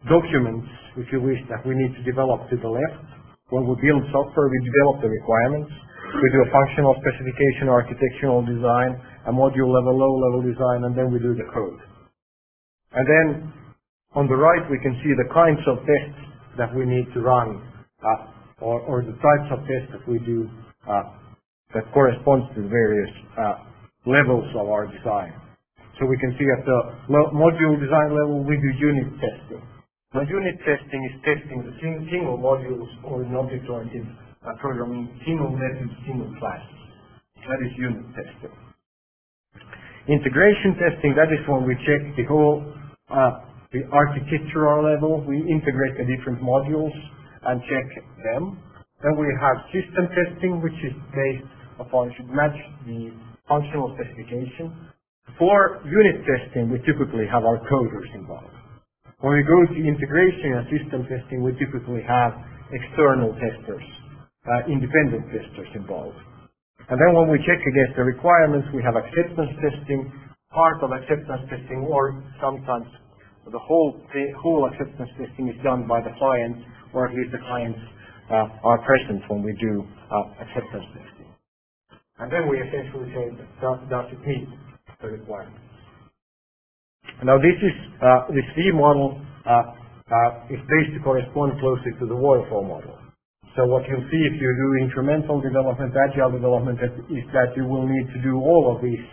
[0.09, 0.65] documents,
[0.97, 3.05] if you wish, that we need to develop to the left.
[3.53, 5.69] When we build software, we develop the requirements.
[6.09, 8.97] We do a functional specification, architectural design,
[9.29, 11.77] a module level, low level design, and then we do the code.
[12.97, 13.27] And then
[14.15, 16.21] on the right, we can see the kinds of tests
[16.57, 17.61] that we need to run,
[18.01, 20.49] uh, or, the types of tests that we do
[20.89, 21.03] uh,
[21.73, 23.61] that corresponds to the various uh,
[24.09, 25.31] levels of our design.
[25.99, 29.61] So we can see at the module design level, we do unit testing.
[30.15, 34.07] Now unit testing is testing the single modules or in object-oriented
[34.59, 36.81] programming, single methods, single classes.
[37.45, 38.55] That is unit testing.
[40.07, 42.65] Integration testing, that is when we check the whole,
[43.71, 45.21] the architectural level.
[45.21, 46.93] We integrate the different modules
[47.45, 47.87] and check
[48.25, 48.57] them.
[49.01, 51.47] Then we have system testing, which is based
[51.79, 53.13] upon, should match the
[53.47, 54.89] functional specification.
[55.37, 58.51] For unit testing, we typically have our coders involved.
[59.21, 62.33] When we go to integration and system testing, we typically have
[62.73, 63.85] external testers,
[64.49, 66.17] uh, independent testers involved.
[66.89, 70.11] And then when we check against the requirements, we have acceptance testing,
[70.49, 72.89] part of acceptance testing, or sometimes
[73.51, 76.57] the whole, the whole acceptance testing is done by the client
[76.93, 77.79] or at least the clients
[78.31, 81.29] uh, are present when we do uh, acceptance testing.
[82.19, 83.25] And then we essentially say,
[83.61, 84.47] does, does it meet
[85.01, 85.59] the requirements?
[87.23, 92.05] Now this is, uh, this V model uh, uh, is based to correspond closely to
[92.07, 92.95] the waterfall model.
[93.55, 96.79] So what you'll see if you do incremental development, agile development,
[97.09, 99.03] is that you will need to do all of these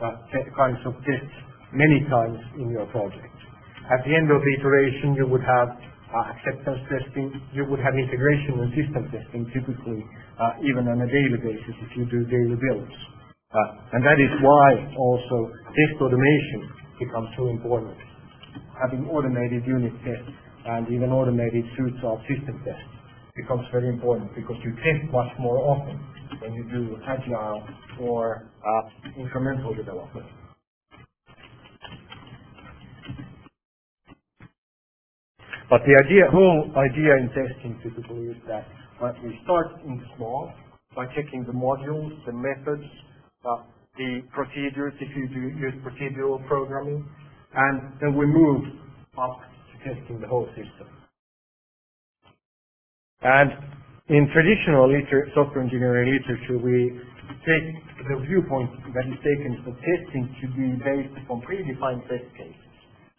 [0.00, 0.18] uh,
[0.56, 1.34] kinds of tests
[1.72, 3.33] many times in your project.
[3.92, 7.92] At the end of the iteration, you would have uh, acceptance testing, you would have
[7.92, 10.00] integration and system testing typically,
[10.40, 12.96] uh, even on a daily basis if you do daily builds.
[13.52, 16.64] Uh, and that is why also test automation
[16.96, 17.98] becomes so important.
[18.80, 20.32] Having automated unit tests
[20.64, 22.88] and even automated suites of system tests
[23.36, 26.00] becomes very important because you test much more often
[26.40, 27.60] when you do agile
[28.00, 28.48] or
[29.18, 30.26] incremental development.
[35.74, 38.62] But the idea, whole idea in testing typically is that
[39.26, 40.52] we start in small
[40.94, 42.86] by checking the modules, the methods,
[43.42, 43.66] uh,
[43.98, 47.02] the procedures if you do use procedural programming,
[47.58, 48.62] and then we move
[49.18, 49.42] up
[49.74, 50.86] to testing the whole system.
[53.22, 53.50] And
[54.14, 54.86] in traditional
[55.34, 57.02] software engineering literature, we
[57.42, 57.66] take
[58.06, 62.62] the viewpoint that is taken that testing should be based upon predefined test cases.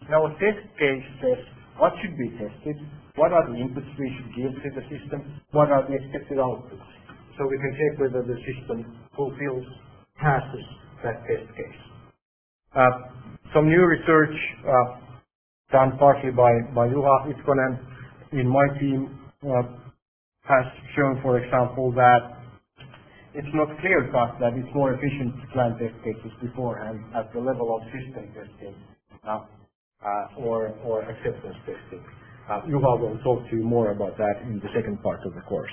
[0.07, 1.43] Now a test case says
[1.77, 2.77] what should be tested?
[3.15, 5.41] What are the inputs we should give to the system?
[5.51, 6.83] What are the expected outputs?
[7.37, 9.65] So we can check whether the system fulfills,
[10.17, 10.65] passes
[11.03, 11.81] that test case.
[12.75, 12.89] Uh,
[13.53, 14.35] some new research
[14.67, 15.01] uh,
[15.71, 17.79] done partly by, by Juha Itkonen
[18.33, 19.63] in my team uh,
[20.43, 20.65] has
[20.95, 22.37] shown, for example, that
[23.35, 27.75] it's not clear-cut that it's more efficient to plan test cases beforehand at the level
[27.75, 28.75] of system testing.
[29.27, 29.41] Uh,
[30.37, 32.03] or acceptance testing.
[32.49, 35.41] Uh, Juha will talk to you more about that in the second part of the
[35.41, 35.71] course.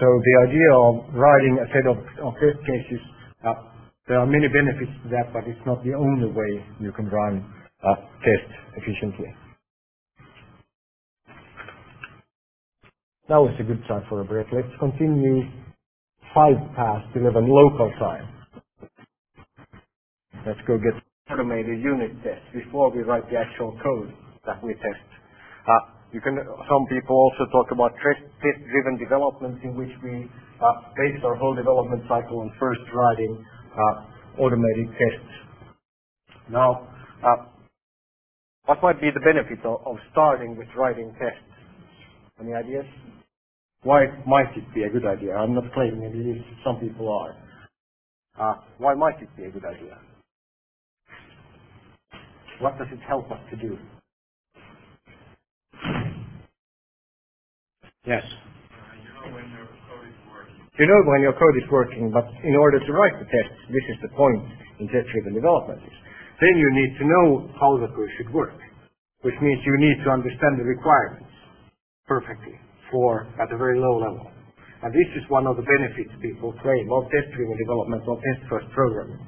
[0.00, 1.96] So The idea of writing a set of
[2.40, 3.00] test cases,
[3.46, 3.54] uh,
[4.08, 7.44] there are many benefits to that, but it's not the only way you can run
[8.24, 9.32] tests efficiently.
[13.28, 14.48] Now is a good time for a break.
[14.52, 15.42] Let's continue
[16.34, 18.28] five past 11 local time.
[20.46, 21.00] Let's go get
[21.30, 24.12] automated unit tests before we write the actual code
[24.44, 25.08] that we test.
[25.66, 25.72] Uh,
[26.12, 31.34] you can, some people also talk about test-driven development in which we uh, base our
[31.34, 35.34] whole development cycle on first writing uh, automated tests.
[36.50, 36.88] Now,
[37.24, 37.48] uh,
[38.66, 41.40] what might be the benefit of, of starting with writing tests?
[42.40, 42.84] Any ideas?
[43.82, 45.34] Why might it be a good idea?
[45.36, 46.42] I'm not claiming it is.
[46.64, 47.36] Some people are.
[48.38, 49.98] Uh, why might it be a good idea?
[52.60, 53.78] What does it help us to do?
[58.06, 58.24] Yes.
[60.78, 63.86] You know when your code is working, but in order to write the test, this
[63.92, 64.42] is the point
[64.80, 65.82] in test-driven development
[66.40, 67.26] then you need to know
[67.60, 68.56] how the code should work,
[69.22, 71.30] which means you need to understand the requirements
[72.08, 72.58] perfectly
[72.90, 74.30] for at a very low level.
[74.82, 79.20] And this is one of the benefits people claim of test-driven development, of test-first programming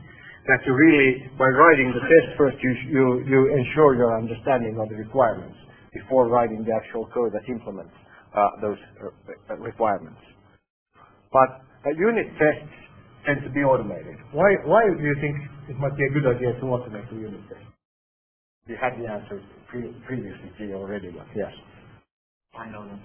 [0.48, 4.88] that you really, by writing the test first, you, you, you ensure your understanding of
[4.88, 5.56] the requirements
[5.92, 7.94] before writing the actual code that implements
[8.36, 8.78] uh, those
[9.50, 10.20] uh, requirements.
[11.32, 12.72] But uh, unit tests
[13.26, 14.16] tend to be automated.
[14.32, 15.36] Why, why do you think
[15.68, 17.66] it might be a good idea to automate the unit test?
[18.66, 21.52] You had the answer pre- previously already, but yes.
[22.54, 23.00] I know them.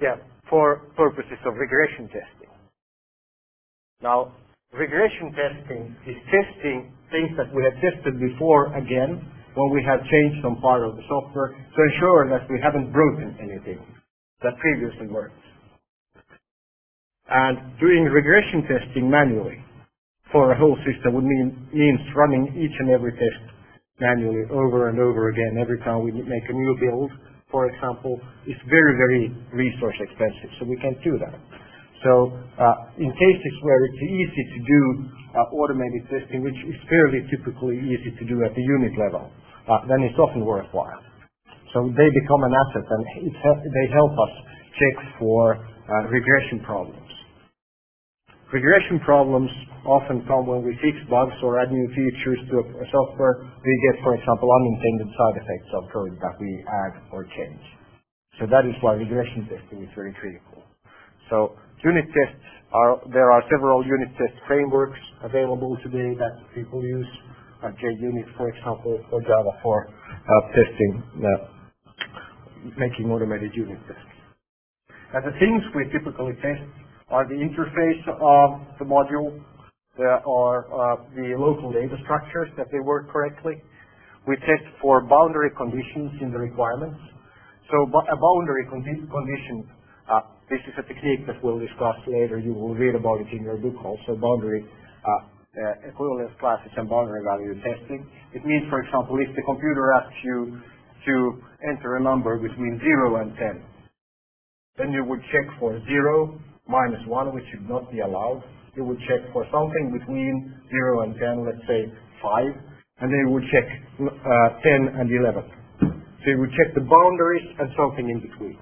[0.00, 0.16] Yeah,
[0.50, 2.50] for purposes of regression testing.
[4.02, 4.32] Now,
[4.72, 9.22] regression testing is testing things that we have tested before again
[9.54, 13.36] when we have changed some part of the software to ensure that we haven't broken
[13.40, 13.78] anything
[14.42, 15.38] that previously worked.
[17.30, 19.64] And doing regression testing manually
[20.30, 23.42] for a whole system would mean means running each and every test
[23.98, 27.10] manually over and over again every time we make a new build,
[27.50, 31.34] for example, is very, very resource expensive, so we can't do that.
[32.04, 34.80] So uh, in cases where it's easy to do
[35.36, 39.30] uh, automated testing, which is fairly typically easy to do at the unit level,
[39.68, 41.00] uh, then it's often worthwhile.
[41.72, 44.32] So they become an asset and they help us
[44.80, 45.60] check for
[46.10, 47.06] regression problems.
[48.52, 49.50] Regression problems
[49.86, 53.42] often come when we fix bugs or add new features to a software.
[53.42, 57.64] We get, for example, unintended side effects of code that we add or change.
[58.38, 60.62] So that is why regression testing is very critical.
[61.84, 67.08] Unit tests are, there are several unit test frameworks available today that people use,
[67.62, 71.04] uh, JUnit, for example, or Java for uh, testing
[72.78, 74.02] making automated unit tests.
[75.14, 76.66] And the things we typically test
[77.08, 79.38] are the interface of the module,
[79.96, 83.62] there are uh, the local data structures that they work correctly.
[84.26, 86.98] We test for boundary conditions in the requirements.
[87.70, 89.70] So a boundary condi condition,
[90.48, 92.38] this is a technique that we'll discuss later.
[92.38, 95.10] You will read about it in your book also, boundary uh,
[95.58, 98.06] uh, equivalence classes and boundary value testing.
[98.34, 100.60] It means, for example, if the computer asks you
[101.06, 101.14] to
[101.66, 103.64] enter a number between 0 and 10,
[104.78, 106.38] then you would check for 0,
[106.68, 108.44] minus 1, which should not be allowed,
[108.76, 111.90] you would check for something between 0 and 10, let's say
[112.22, 112.44] 5,
[113.00, 113.66] and then you would check
[113.98, 115.42] uh, 10 and 11.
[115.80, 118.58] So you would check the boundaries and something in between.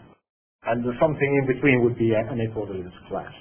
[0.66, 3.32] And something in between would be an equivalence class.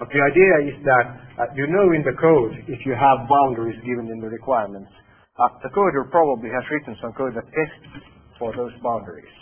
[0.00, 1.06] But the idea is that
[1.36, 4.88] uh, you know in the code if you have boundaries given in the requirements.
[5.36, 8.04] Uh, the coder probably has written some code that tests
[8.40, 9.32] for those boundaries.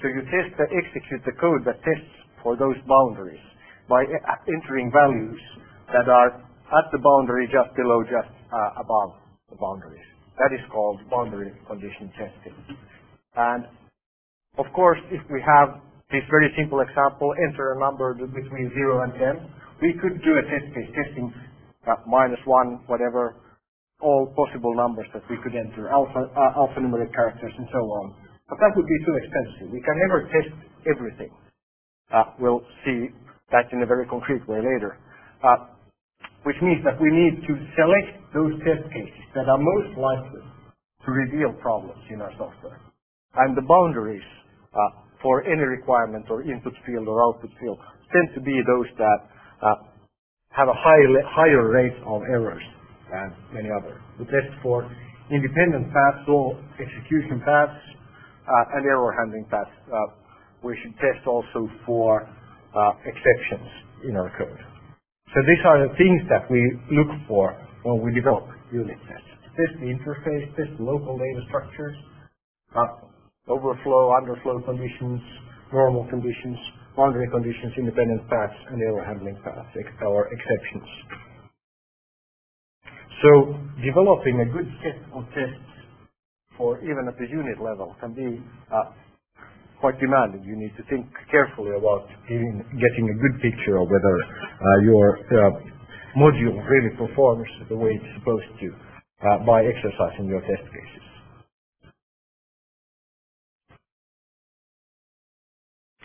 [0.00, 3.40] So you test, uh, execute the code that tests for those boundaries
[3.88, 5.40] by uh, entering values
[5.92, 9.20] that are at the boundary just below, just uh, above
[9.52, 10.04] the boundaries.
[10.40, 12.56] That is called boundary condition testing.
[13.36, 13.68] And
[14.56, 15.80] of course, if we have
[16.12, 20.44] this very simple example, enter a number between 0 and 10, we could do a
[20.46, 21.32] test case testing
[21.88, 23.34] uh, minus 1, whatever,
[24.00, 28.14] all possible numbers that we could enter, alpha, uh, alphanumeric characters and so on.
[28.48, 29.72] But that would be too expensive.
[29.72, 30.52] We can never test
[30.86, 31.32] everything.
[32.12, 33.08] Uh, we'll see
[33.50, 34.98] that in a very concrete way later.
[35.42, 35.72] Uh,
[36.42, 40.42] which means that we need to select those test cases that are most likely
[41.06, 42.78] to reveal problems in our software.
[43.34, 44.26] And the boundaries
[44.74, 44.90] uh,
[45.22, 47.78] for any requirement or input field or output field
[48.12, 49.18] tend to be those that
[49.62, 49.74] uh,
[50.50, 52.62] have a high, higher rate of errors
[53.10, 53.96] than many others.
[54.18, 54.84] We test for
[55.30, 57.80] independent paths or execution paths
[58.44, 59.70] uh, and error handling paths.
[59.88, 59.96] Uh,
[60.62, 62.28] we should test also for
[63.04, 63.68] exceptions
[64.04, 64.58] in our code.
[65.34, 66.60] So these are the things that we
[66.92, 69.28] look for when we develop unit tests.
[69.56, 71.96] Test the interface, test the local data structures,
[73.48, 75.20] overflow, underflow conditions,
[75.72, 76.58] normal conditions,
[76.96, 79.68] boundary conditions, independent paths, and error handling paths,
[80.02, 80.88] or exceptions.
[83.22, 85.72] So developing a good set of tests
[86.58, 88.92] for even at the unit level can be uh,
[89.80, 90.44] quite demanding.
[90.44, 95.18] You need to think carefully about getting, getting a good picture of whether uh, your
[95.18, 95.50] uh,
[96.18, 98.68] module really performs the way it's supposed to
[99.26, 101.11] uh, by exercising your test cases.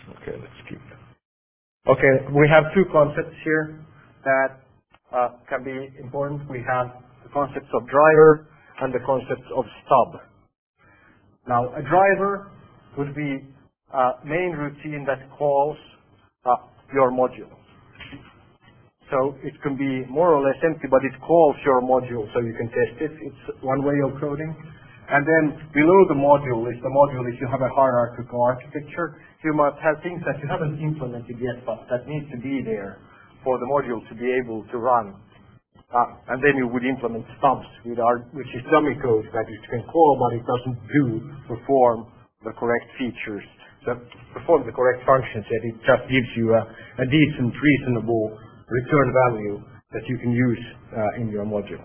[0.09, 0.79] Okay, let's keep.
[1.87, 3.79] Okay, we have two concepts here
[4.23, 4.61] that
[5.13, 6.49] uh, can be important.
[6.49, 6.87] We have
[7.23, 8.47] the concepts of driver
[8.81, 10.21] and the concepts of stub.
[11.47, 12.51] Now, a driver
[12.97, 13.43] would be
[13.93, 15.77] a main routine that calls
[16.45, 16.55] uh,
[16.93, 17.51] your module.
[19.11, 22.53] So it can be more or less empty, but it calls your module so you
[22.57, 23.11] can test it.
[23.21, 24.55] It's one way of coding.
[25.07, 29.15] And then below the module is the module if you have a hierarchical architecture.
[29.43, 32.99] You might have things that you haven't implemented yet, but that need to be there
[33.43, 35.15] for the module to be able to run.
[35.87, 39.59] Uh, and then you would implement stubs, with our, which is dummy code that you
[39.71, 41.05] can call, but it doesn't do
[41.47, 42.11] perform
[42.43, 43.47] the correct features
[43.87, 43.95] that
[44.35, 46.61] performs the correct functions, yet it just gives you a,
[46.99, 48.35] a decent, reasonable
[48.67, 49.63] return value
[49.95, 51.79] that you can use uh, in your module.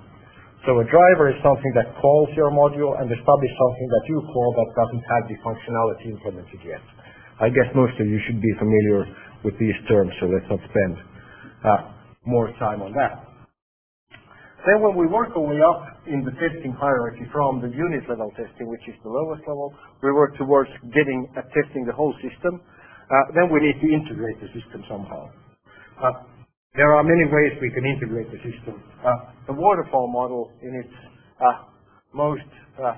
[0.66, 4.48] So a driver is something that calls your module, and is something that you call
[4.54, 6.82] that doesn't have the functionality implemented yet.
[7.42, 9.10] I guess most of you should be familiar
[9.42, 10.94] with these terms, so let's not spend
[11.66, 11.78] uh,
[12.26, 13.26] more time on that.
[14.62, 18.30] Then when we work our way up in the testing hierarchy from the unit level
[18.38, 22.62] testing, which is the lowest level, we work towards getting at testing the whole system.
[23.10, 25.26] Uh, then we need to integrate the system somehow.
[25.98, 26.14] Uh,
[26.74, 28.80] there are many ways we can integrate the system.
[29.04, 30.94] Uh, the waterfall model in its
[31.40, 31.68] uh,
[32.14, 32.48] most
[32.80, 32.96] uh,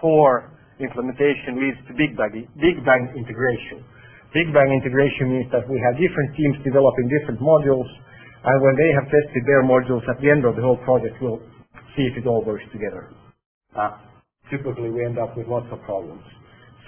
[0.00, 3.84] poor implementation leads to big bang, big bang integration.
[4.32, 7.88] Big bang integration means that we have different teams developing different modules
[8.44, 11.38] and when they have tested their modules at the end of the whole project, we'll
[11.94, 13.12] see if it all works together.
[13.76, 14.02] Uh,
[14.50, 16.24] typically, we end up with lots of problems.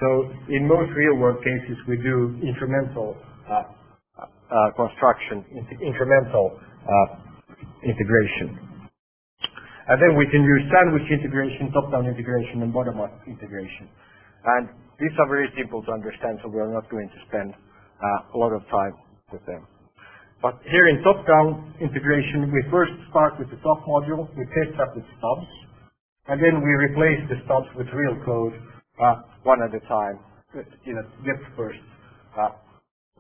[0.01, 3.15] So in most real-world cases, we do incremental
[3.47, 3.71] uh,
[4.77, 5.45] construction,
[5.83, 7.25] incremental uh,
[7.83, 8.75] integration.
[9.85, 13.91] And then we can use sandwich integration, top-down integration, and bottom-up integration.
[14.45, 18.35] And these are very simple to understand, so we are not going to spend uh,
[18.35, 18.97] a lot of time
[19.33, 19.67] with them.
[20.41, 24.97] But here in top-down integration, we first start with the top module, we test up
[24.97, 25.51] with stubs,
[26.29, 28.57] and then we replace the stubs with real code
[29.01, 30.17] uh, one at a time.
[30.55, 31.81] depth first
[32.41, 32.57] uh,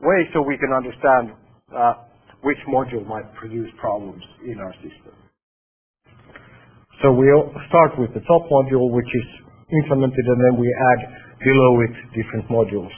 [0.00, 1.36] way so we can understand
[1.76, 1.94] uh,
[2.42, 5.14] which module might produce problems in our system.
[7.02, 9.28] So we'll start with the top module, which is
[9.82, 11.00] implemented, and then we add
[11.40, 12.92] below it different modules.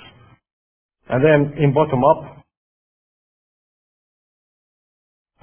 [1.08, 2.44] And then in bottom up,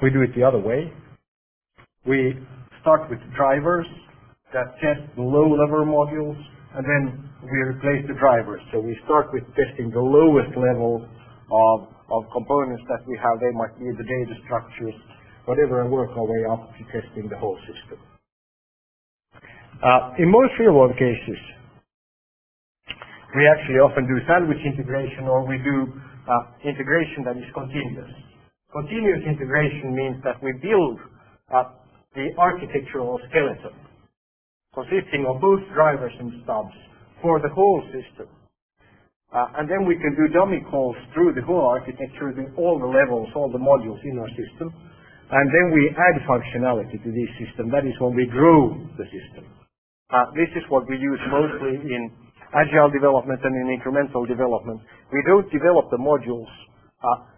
[0.01, 0.91] we do it the other way.
[2.05, 2.35] We
[2.81, 3.85] start with drivers
[4.53, 6.37] that test the low-level modules,
[6.75, 8.61] and then we replace the drivers.
[8.71, 11.07] So we start with testing the lowest level
[11.53, 13.39] of, components that we have.
[13.39, 14.93] They might be the data structures,
[15.45, 17.97] whatever, and work our way up to testing the whole system.
[19.81, 21.39] Uh, in most real-world cases,
[23.35, 25.89] we actually often do sandwich integration or we do
[26.29, 26.33] uh,
[26.63, 28.13] integration that is continuous.
[28.71, 31.01] Continuous integration means that we build
[31.49, 31.73] uh,
[32.13, 33.73] the architectural skeleton
[34.73, 36.73] consisting of both drivers and stubs
[37.21, 38.27] for the whole system.
[39.33, 42.85] Uh, and then we can do dummy calls through the whole architecture, the, all the
[42.85, 44.69] levels, all the modules in our system.
[45.33, 47.73] And then we add functionality to this system.
[47.73, 49.49] That is when we grow the system.
[50.13, 52.13] Uh, this is what we use mostly in
[52.53, 54.77] agile development and in incremental development.
[55.09, 56.51] We don't develop the modules
[57.01, 57.33] uh,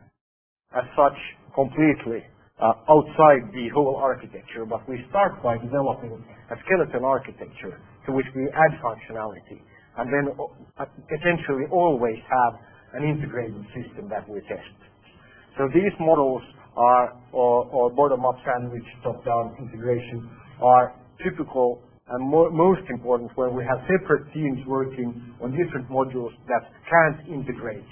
[0.76, 1.16] as such
[1.56, 2.28] completely
[2.60, 6.20] uh, outside the whole architecture, but we start by developing
[6.52, 9.64] a skeleton architecture to which we add functionality,
[9.98, 12.54] and then uh, essentially always have
[12.96, 14.78] an integrated system that we test.
[15.58, 16.44] So these models
[16.78, 20.30] are, or, or bottom-up sandwich, top-down integration,
[20.62, 25.10] are typical and mo most important when we have separate teams working
[25.42, 27.88] on different modules that can't integrate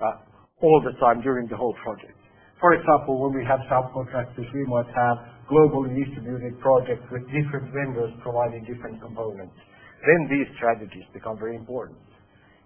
[0.00, 0.24] uh,
[0.62, 2.16] all the time during the whole project.
[2.60, 5.16] For example, when we have subcontractors, we might have
[5.52, 9.54] globally distributed projects with different vendors providing different components.
[10.06, 11.98] Then these strategies become very important.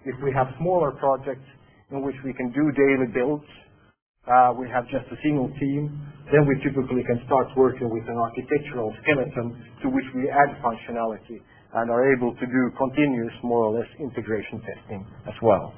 [0.04, 1.46] If we have smaller projects
[1.90, 3.46] in which we can do daily builds,
[4.28, 5.90] uh, we have just a single team,
[6.32, 11.42] then we typically can start working with an architectural skeleton to which we add functionality
[11.74, 15.74] and are able to do continuous, more or less, integration testing as well.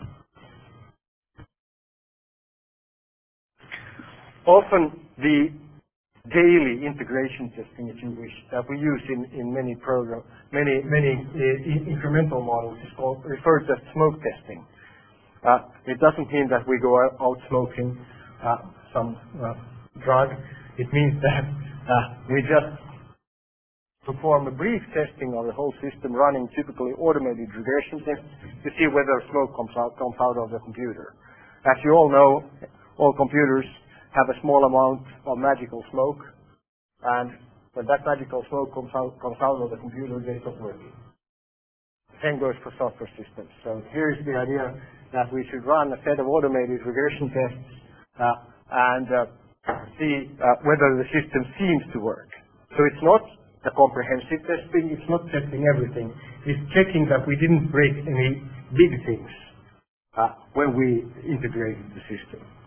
[4.47, 5.51] Often the
[6.33, 10.22] daily integration testing, if you wish, that we use in, in many program,
[10.53, 14.64] many many uh, incremental models is called referred to as smoke testing.
[15.45, 17.93] Uh, it doesn't mean that we go out, out smoking
[18.41, 18.57] uh,
[18.95, 19.53] some uh,
[20.01, 20.33] drug.
[20.79, 22.72] It means that uh, we just
[24.09, 28.25] perform a brief testing of the whole system running typically automated regression tests
[28.64, 31.12] to see whether smoke comes out, comes out of the computer.
[31.68, 32.45] As you all know,
[32.97, 33.64] all computers
[34.15, 36.23] have a small amount of magical smoke,
[37.03, 37.31] and
[37.75, 40.95] when that magical smoke comes out, comes out of the computer, they stop working.
[42.23, 43.51] Same goes for software systems.
[43.67, 44.71] So here's the idea
[45.12, 47.71] that we should run a set of automated regression tests
[48.23, 48.35] uh,
[48.71, 49.27] and uh,
[49.99, 52.31] see uh, whether the system seems to work.
[52.79, 53.23] So it's not
[53.67, 56.15] a comprehensive testing, it's not testing everything,
[56.47, 58.43] it's checking that we didn't break any
[58.77, 59.31] big things
[60.17, 62.64] uh, when we integrated the system.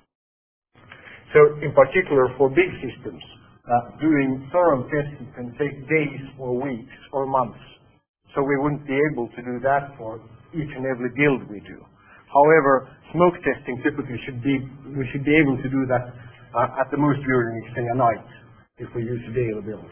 [1.34, 3.24] So in particular for big systems,
[3.68, 7.60] uh, doing thorough testing can take days or weeks or months.
[8.36, 10.22] So we wouldn't be able to do that for
[10.54, 11.84] each and every build we do.
[12.32, 14.60] However, smoke testing typically should be,
[14.96, 16.14] we should be able to do that
[16.56, 18.26] uh, at the most during, say, a night
[18.78, 19.88] if we use a daily build.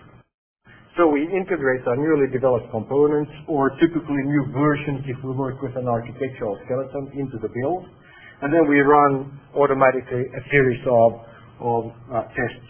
[0.95, 5.75] So we integrate our newly developed components or typically new versions if we work with
[5.75, 7.83] an architectural skeleton into the build.
[8.45, 11.13] And then we run automatically a series of,
[11.65, 11.83] of
[12.13, 12.69] uh, tests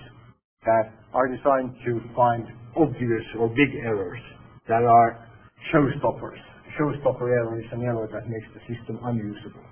[0.63, 2.47] that are designed to find
[2.77, 4.21] obvious or big errors
[4.69, 5.27] that are
[5.73, 6.39] showstoppers.
[6.79, 9.67] Showstopper error is an error that makes the system unusable.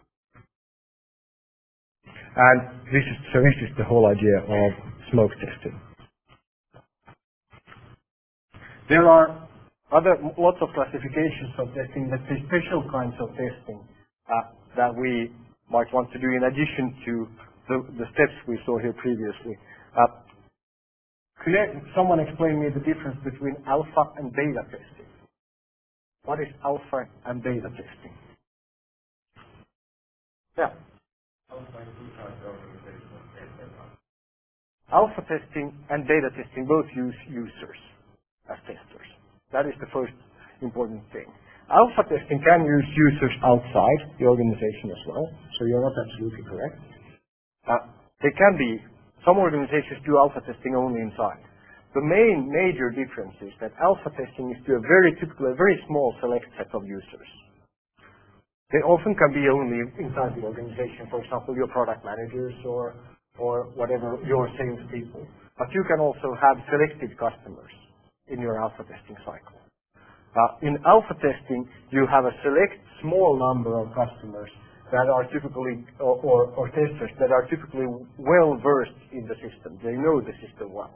[2.36, 4.72] And this is, so this is the whole idea of
[5.10, 5.80] smoke testing.
[8.90, 9.48] There are
[9.96, 13.88] other lots of classifications of testing, let's say special kinds of testing
[14.28, 15.32] uh, that we
[15.72, 17.28] might want to do in addition to
[17.70, 19.58] the, the steps we saw here previously.
[19.98, 20.08] Uh,
[21.44, 21.54] could
[21.96, 25.08] someone explain me the difference between alpha and beta testing?
[26.26, 28.14] What is alpha and beta testing?
[30.58, 30.72] Yeah.
[34.94, 37.80] Alpha testing and beta testing both use users
[38.52, 39.08] as testers.
[39.54, 40.14] That is the first
[40.62, 41.28] important thing.
[41.72, 45.26] Alpha testing can use users outside the organization as well,
[45.58, 46.76] so you're not absolutely correct.
[47.68, 47.80] Uh,
[48.22, 48.80] they can be,
[49.26, 51.40] some organizations do alpha testing only inside.
[51.96, 55.80] The main major difference is that alpha testing is to a very typical, a very
[55.88, 57.30] small select set of users.
[58.72, 62.96] They often can be only inside the organization, for example, your product managers or
[63.40, 65.26] or whatever your salespeople.
[65.58, 67.72] But you can also have selected customers
[68.28, 69.63] in your alpha testing cycle.
[70.36, 74.50] Uh, in alpha testing, you have a select small number of customers
[74.92, 77.86] that are typically, or, or, or testers that are typically
[78.20, 79.80] well versed in the system.
[79.84, 80.96] They know the system well.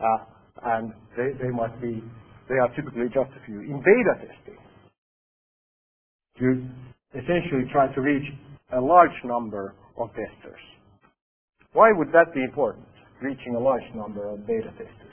[0.00, 0.24] Uh,
[0.64, 2.02] and they, they might be,
[2.48, 3.60] they are typically just a few.
[3.60, 4.58] In beta testing,
[6.40, 6.68] you
[7.14, 8.26] essentially try to reach
[8.76, 10.60] a large number of testers.
[11.72, 12.86] Why would that be important,
[13.22, 15.05] reaching a large number of beta testers?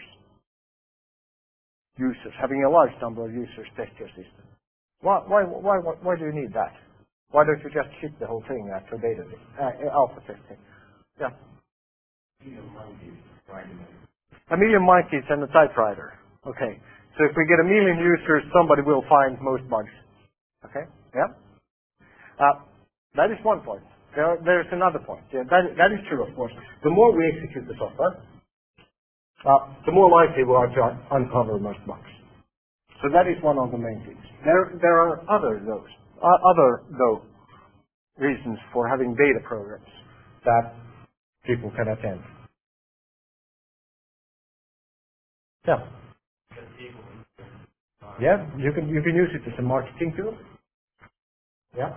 [1.99, 4.45] Users, having a large number of users test your system.
[5.01, 6.73] Why, why, why, why do you need that?
[7.31, 9.23] Why don't you just ship the whole thing after beta
[9.61, 10.57] uh, alpha testing?
[11.19, 11.29] Yeah.
[14.51, 16.13] A million monkeys and a typewriter.
[16.47, 16.77] Okay.
[17.17, 19.93] So if we get a million users, somebody will find most bugs.
[20.65, 20.85] Okay?
[21.15, 21.29] Yeah?
[22.39, 22.65] Uh,
[23.15, 23.83] that is one point.
[24.15, 25.23] There, there's another point.
[25.33, 26.53] Yeah, that, that is true, of course.
[26.83, 28.21] The more we execute the software,
[29.45, 32.09] uh, the more likely we are to un- uncover most bugs.
[33.03, 34.23] So that is one of the main things.
[34.45, 35.89] There, there are other those,
[36.23, 37.21] uh, other though
[38.17, 39.87] reasons for having beta programs
[40.45, 40.73] that
[41.45, 42.21] people can attend.
[45.67, 45.87] Yeah.
[48.21, 50.37] Yeah, you can you can use it as a marketing tool.
[51.77, 51.93] Yeah.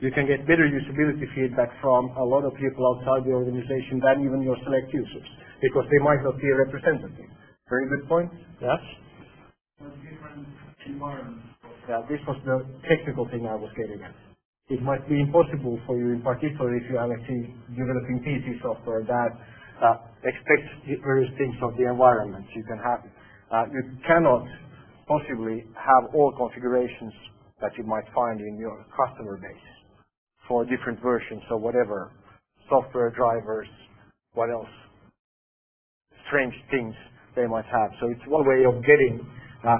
[0.00, 4.26] You can get better usability feedback from a lot of people outside the organization than
[4.26, 5.28] even your select users,
[5.62, 7.32] because they might not be representative.
[7.70, 8.30] Very good point.
[8.60, 8.80] Yes?
[11.88, 14.14] Yeah, this was the technical thing I was getting at.
[14.70, 19.04] It might be impossible for you, in particular if you are actually developing PC software
[19.04, 19.30] that
[19.82, 20.68] uh, expects
[21.04, 23.00] various things of the environment you can have.
[23.52, 24.44] Uh, you cannot
[25.08, 27.14] possibly have all configurations
[27.62, 29.77] that you might find in your customer base
[30.48, 32.12] for different versions or whatever,
[32.68, 33.68] software drivers,
[34.34, 34.68] what else,
[36.28, 36.94] strange things
[37.36, 37.90] they might have.
[38.00, 39.20] So it's one way of getting
[39.64, 39.78] uh,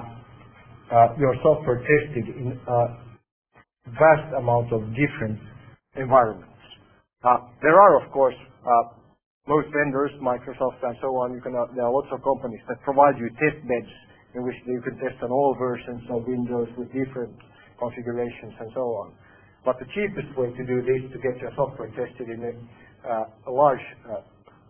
[0.95, 2.79] uh, your software tested in a
[3.97, 5.39] vast amount of different
[5.95, 6.47] environments.
[7.23, 8.95] Uh, there are, of course, uh,
[9.47, 12.77] most vendors, Microsoft and so on, you can, uh, there are lots of companies that
[12.83, 13.91] provide you test beds
[14.35, 17.33] in which you can test on all versions of Windows with different
[17.79, 19.13] configurations and so on.
[19.65, 22.53] But the cheapest way to do this to get your software tested in a,
[23.07, 24.21] uh, a large uh,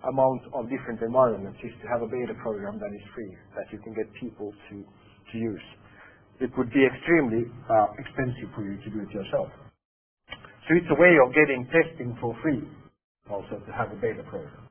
[0.09, 3.79] amount of different environments is to have a beta program that is free, that you
[3.79, 4.83] can get people to,
[5.31, 5.67] to use.
[6.39, 9.49] It would be extremely uh, expensive for you to do it yourself.
[10.67, 12.63] So it's a way of getting testing for free
[13.29, 14.69] also to have a beta program.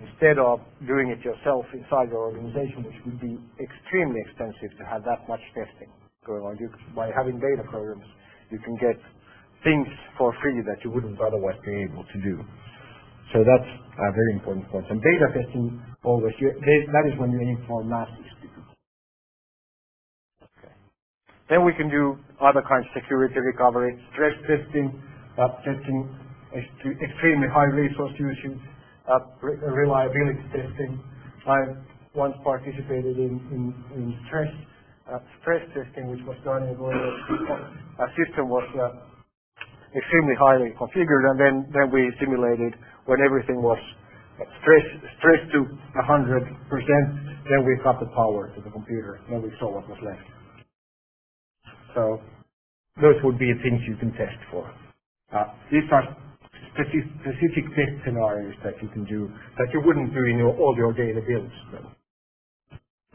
[0.00, 5.04] Instead of doing it yourself inside your organization, which would be extremely expensive to have
[5.04, 5.88] that much testing
[6.26, 6.58] going on.
[6.60, 8.04] You, by having beta programs,
[8.50, 8.96] you can get
[9.64, 9.88] things
[10.18, 12.40] for free that you wouldn't otherwise be able to do.
[13.32, 14.86] So that's a very important point.
[14.90, 18.26] And beta testing always, that is when you aim for masses.
[20.58, 20.72] Okay.
[21.50, 24.92] Then we can do other kinds of security recovery, stress testing,
[25.38, 26.08] uh, testing
[27.02, 28.60] extremely high resource usage,
[29.10, 31.00] uh, re- reliability testing.
[31.48, 31.74] I
[32.14, 34.48] once participated in, in, in stress
[35.42, 38.90] stress testing, which was done in a system was uh,
[39.96, 42.74] extremely highly configured, and then, then we simulated
[43.06, 43.78] when everything was
[44.62, 45.64] stressed stress to
[45.96, 46.46] 100%,
[47.48, 50.26] then we cut the power to the computer, then we saw what was left.
[51.94, 52.20] So
[53.02, 54.68] those would be things you can test for.
[55.34, 56.04] Uh, these are
[56.74, 60.74] specific, specific test scenarios that you can do that you wouldn't do in your, all
[60.76, 61.54] your daily builds.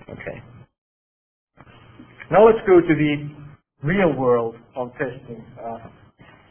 [0.10, 0.61] Okay.
[2.32, 3.14] Now let's go to the
[3.84, 5.44] real world of testing.
[5.60, 5.92] Uh,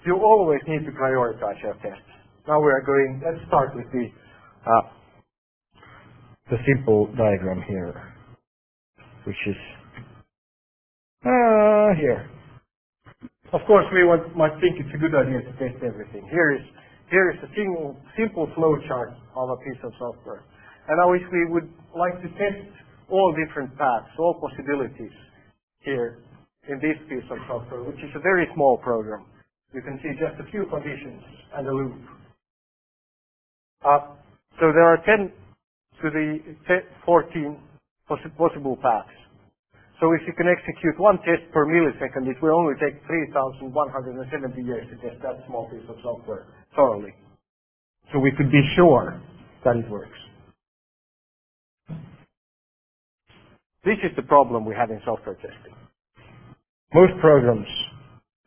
[0.04, 2.04] you always need to prioritize your tests.
[2.46, 4.04] Now we are going, let's start with the,
[4.68, 4.90] uh,
[6.50, 7.96] the simple diagram here,
[9.24, 9.56] which is
[11.24, 12.28] uh, here.
[13.54, 16.28] Of course, we want, might think it's a good idea to test everything.
[16.28, 16.64] Here is,
[17.08, 20.44] here is a single, simple flow chart of a piece of software.
[20.88, 22.68] And now if we would like to test
[23.08, 25.16] all different paths, all possibilities
[25.82, 26.18] here
[26.68, 29.24] in this piece of software, which is a very small program,
[29.74, 31.22] you can see just a few conditions
[31.56, 31.94] and a loop.
[33.84, 34.00] Uh,
[34.60, 35.32] so there are 10
[36.02, 36.38] to the
[37.06, 37.58] 14
[38.08, 39.08] possible paths.
[40.00, 44.86] So if you can execute one test per millisecond, it will only take 3,170 years
[44.90, 47.14] to test that small piece of software thoroughly.
[48.12, 49.20] So we could be sure
[49.64, 50.18] that it works.
[53.84, 55.74] This is the problem we have in software testing.
[56.94, 57.68] Most programs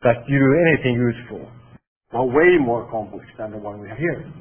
[0.02, 1.48] that do anything useful
[2.12, 4.32] are way more complex than the one we have here.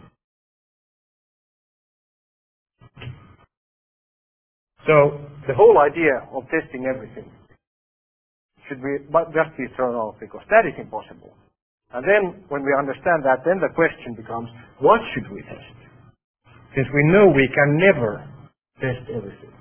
[4.87, 7.31] So the whole idea of testing everything
[8.69, 8.97] should be
[9.33, 11.33] just be thrown off because that is impossible.
[11.93, 15.77] And then when we understand that, then the question becomes, what should we test?
[16.75, 18.27] Since we know we can never
[18.81, 19.53] test everything.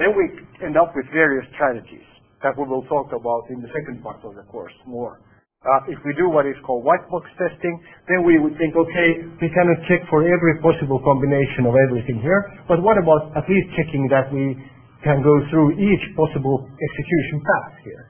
[0.00, 0.24] Then we
[0.64, 2.08] end up with various strategies
[2.40, 5.20] that we will talk about in the second part of the course more.
[5.60, 7.76] Uh, if we do what is called white box testing,
[8.08, 9.08] then we would think, okay,
[9.44, 13.68] we cannot check for every possible combination of everything here, but what about at least
[13.76, 14.56] checking that we
[15.04, 18.02] can go through each possible execution path here?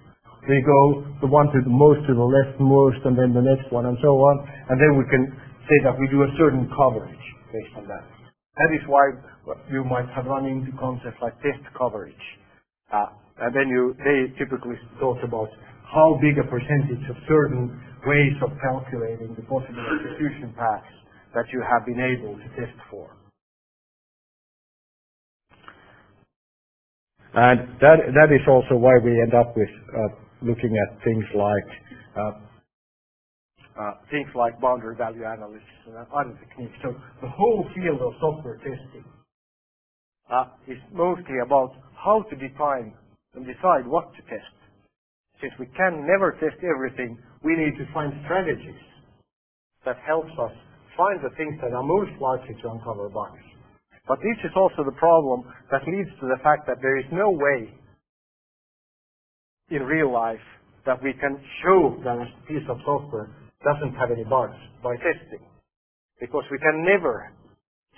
[0.47, 3.91] We go the one to the most to the leftmost and then the next one
[3.91, 5.27] and so on, and then we can
[5.67, 8.07] say that we do a certain coverage based on that.
[8.63, 9.11] That is why
[9.71, 12.25] you might have run into concepts like test coverage.
[12.93, 13.07] Uh,
[13.41, 15.49] and then you, they typically talk about
[15.93, 17.71] how big a percentage of certain
[18.07, 20.93] ways of calculating the possible execution paths
[21.35, 23.17] that you have been able to test for.
[27.35, 30.09] And that, that is also why we end up with uh,
[30.43, 31.71] looking at things like
[32.17, 32.33] uh,
[33.81, 36.75] uh, things like boundary value analysis and other techniques.
[36.83, 39.05] So the whole field of software testing
[40.31, 42.95] uh, is mostly about how to define
[43.35, 44.55] and decide what to test.
[45.41, 48.81] Since we can never test everything, we need to find strategies
[49.85, 50.53] that helps us
[50.97, 53.41] find the things that are most likely to uncover bugs.
[54.07, 57.31] But this is also the problem that leads to the fact that there is no
[57.31, 57.73] way
[59.71, 60.43] in real life
[60.85, 63.31] that we can show that a piece of software
[63.65, 65.47] doesn't have any bugs by testing.
[66.21, 67.33] Because we can never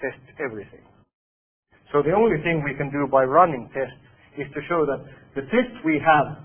[0.00, 0.84] test everything.
[1.92, 4.00] So the only thing we can do by running tests
[4.40, 5.04] is to show that
[5.36, 6.40] the tests we have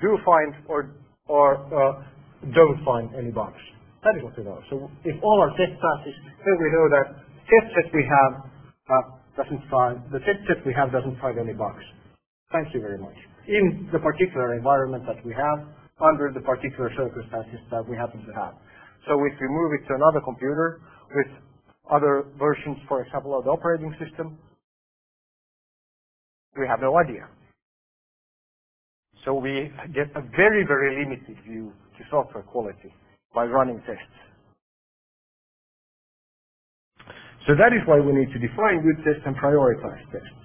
[0.00, 0.96] do find or
[1.28, 2.02] or uh,
[2.56, 3.60] don't find any bugs.
[4.02, 4.58] That is what we know.
[4.68, 7.06] So if all our test passes, then we know that
[7.46, 8.32] test set we have
[8.90, 9.04] uh,
[9.36, 11.84] doesn't find the test set we have doesn't find any bugs.
[12.50, 13.16] Thank you very much.
[13.48, 15.68] In the particular environment that we have,
[16.02, 18.58] under the particular circumstances that we happen to have.
[19.06, 20.82] So if we move it to another computer
[21.14, 21.30] with
[21.90, 24.38] other versions, for example, of the operating system,
[26.58, 27.26] we have no idea.
[29.24, 32.92] So we get a very, very limited view to software quality
[33.34, 34.18] by running tests.
[37.46, 40.42] So that is why we need to define good tests and prioritize tests.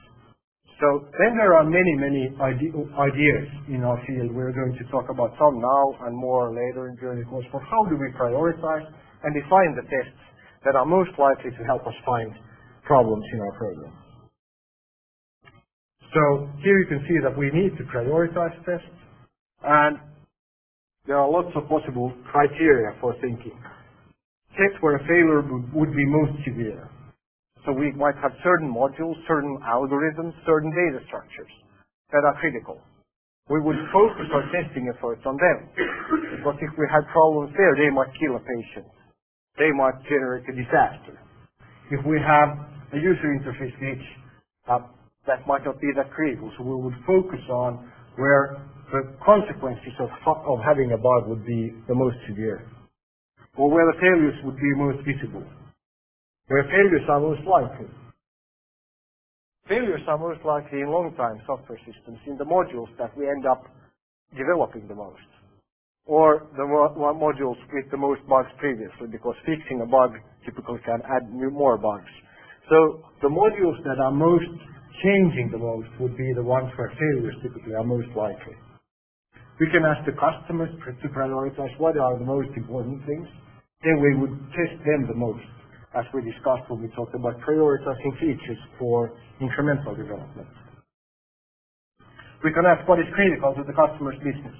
[0.81, 2.61] So then there are many, many ide
[3.01, 4.29] ideas in our field.
[4.33, 7.85] We're going to talk about some now and more later during the course for how
[7.89, 8.85] do we prioritize
[9.23, 10.21] and define the tests
[10.67, 12.35] that are most likely to help us find
[12.83, 13.93] problems in our program.
[16.11, 18.91] So here you can see that we need to prioritize tests,
[19.63, 19.95] and
[21.07, 23.55] there are lots of possible criteria for thinking.
[24.59, 25.39] Tests where a failure
[25.71, 26.89] would be most severe.
[27.65, 31.51] So we might have certain modules, certain algorithms, certain data structures
[32.11, 32.79] that are critical.
[33.49, 35.69] We would focus our testing efforts on them.
[36.35, 38.87] Because if we had problems there, they might kill a patient.
[39.57, 41.19] They might generate a disaster.
[41.91, 42.49] If we have
[42.93, 44.05] a user interface glitch,
[44.69, 44.79] uh,
[45.25, 46.51] that might not be that critical.
[46.57, 48.57] So we would focus on where
[48.91, 52.65] the consequences of, of having a bug would be the most severe,
[53.57, 55.43] or where the failures would be most visible,
[56.47, 57.87] where failures are most likely.
[59.67, 63.65] Failures are most likely in long-time software systems in the modules that we end up
[64.37, 65.27] developing the most,
[66.07, 71.27] or the modules with the most bugs previously, because fixing a bug typically can add
[71.31, 72.09] new, more bugs.
[72.69, 74.47] So the modules that are most
[75.03, 78.55] changing the most would be the ones where failures typically are most likely.
[79.59, 83.27] We can ask the customers to prioritize what are the most important things.
[83.83, 85.45] Then we would test them the most,
[85.97, 90.47] as we discussed when we talked about prioritizing features for incremental development.
[92.43, 94.55] We can ask what is critical to the customer's business.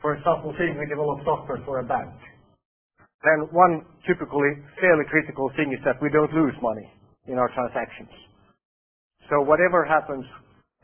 [0.00, 2.14] For example, say we develop software for a bank.
[3.24, 6.86] Then one typically fairly critical thing is that we don't lose money
[7.26, 8.10] in our transactions.
[9.28, 10.24] So whatever happens,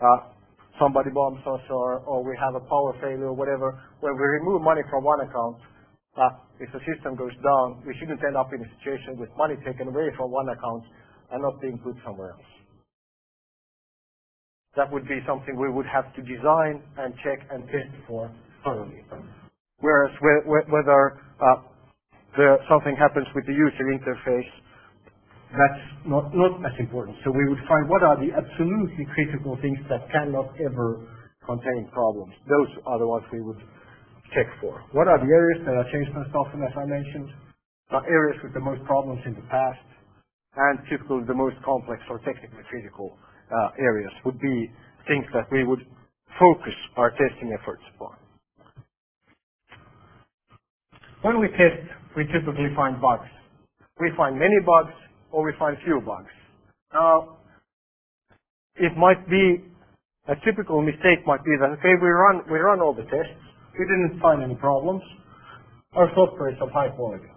[0.02, 0.34] uh,
[0.78, 4.62] somebody bombs us or, or we have a power failure or whatever, when we remove
[4.62, 5.56] money from one account,
[6.18, 9.54] uh, if the system goes down, we shouldn't end up in a situation with money
[9.64, 10.84] taken away from one account
[11.30, 12.50] and not being put somewhere else.
[14.76, 18.30] That would be something we would have to design and check and test for.
[19.80, 21.60] Whereas whether uh,
[22.68, 24.50] something happens with the user interface
[25.54, 27.16] that's not, not as important.
[27.22, 31.06] So we would find what are the absolutely critical things that cannot ever
[31.46, 32.34] contain problems.
[32.50, 33.62] Those are the ones we would
[34.34, 34.82] check for.
[34.90, 37.30] What are the areas that are changed most often, as I mentioned?
[37.90, 39.86] The areas with the most problems in the past,
[40.56, 43.14] and typically the most complex or technically critical
[43.52, 44.72] uh, areas would be
[45.06, 45.86] things that we would
[46.40, 48.16] focus our testing efforts upon.
[51.24, 51.80] When we test,
[52.18, 53.24] we typically find bugs.
[53.98, 54.92] We find many bugs
[55.32, 56.28] or we find few bugs.
[56.92, 57.38] Now,
[58.76, 59.64] it might be
[60.28, 63.40] a typical mistake might be that okay, we run we run all the tests,
[63.72, 65.00] we didn't find any problems.
[65.94, 67.32] Our software is of high quality.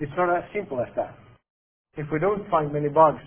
[0.00, 1.16] It's not as simple as that.
[1.96, 3.24] If we don't find many bugs,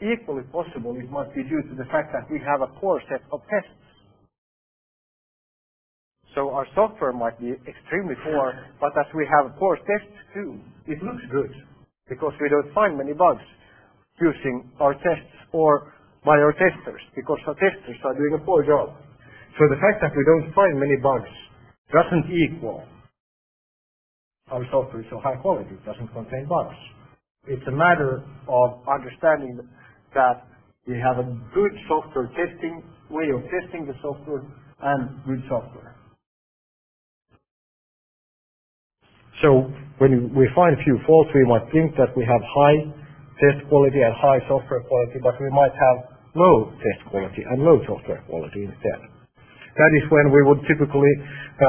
[0.00, 3.20] equally possible it might be due to the fact that we have a poor set
[3.32, 3.83] of tests.
[6.34, 11.02] So our software might be extremely poor, but as we have poor tests too, it
[11.02, 11.52] looks good
[12.08, 13.44] because we don't find many bugs
[14.20, 18.96] using our tests or by our testers because our testers are doing a poor job.
[19.58, 21.30] So the fact that we don't find many bugs
[21.92, 22.82] doesn't equal
[24.50, 26.76] our software is so high quality, it doesn't contain bugs.
[27.46, 29.58] It's a matter of understanding
[30.14, 30.46] that
[30.86, 34.44] we have a good software testing, way of testing the software,
[34.82, 35.93] and good software.
[39.42, 42.78] So when we find a few faults, we might think that we have high
[43.40, 45.96] test quality and high software quality, but we might have
[46.36, 49.00] low test quality and low software quality instead.
[49.76, 51.14] That is when we would typically
[51.60, 51.66] uh,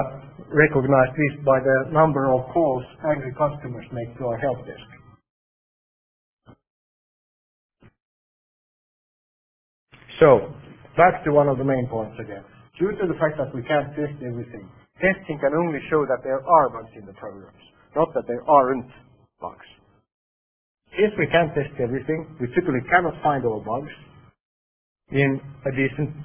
[0.51, 4.89] recognize this by the number of calls angry customers make to our help desk.
[10.19, 10.53] So
[10.97, 12.43] back to one of the main points again.
[12.79, 14.69] Due to the fact that we can't test everything,
[15.01, 17.61] testing can only show that there are bugs in the programs,
[17.95, 18.89] not that there aren't
[19.41, 19.67] bugs.
[20.97, 23.91] If we can't test everything, we typically cannot find all bugs
[25.11, 26.15] in a decent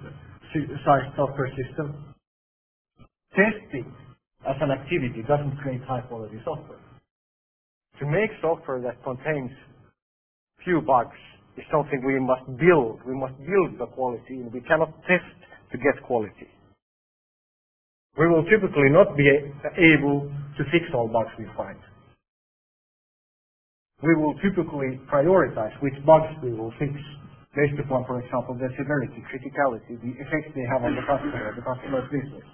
[0.84, 2.14] sized software system.
[3.34, 3.92] Testing
[4.48, 6.78] as an activity doesn't create high quality software.
[8.00, 9.50] To make software that contains
[10.64, 11.16] few bugs
[11.56, 13.00] is something we must build.
[13.06, 15.26] We must build the quality and we cannot test
[15.72, 16.48] to get quality.
[18.18, 19.28] We will typically not be
[19.78, 21.78] able to fix all bugs we find.
[24.02, 26.92] We will typically prioritize which bugs we will fix
[27.56, 31.62] based upon, for example, their severity, criticality, the effects they have on the customer, the
[31.64, 32.44] customer's business.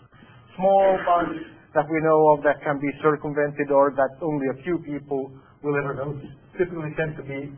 [0.57, 1.39] Small bugs
[1.75, 5.33] that we know of that can be circumvented or that only a few people
[5.63, 7.53] will ever notice typically tend to be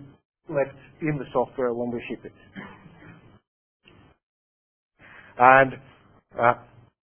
[0.48, 2.32] left in the software when we ship it.
[5.38, 5.74] And
[6.38, 6.54] uh,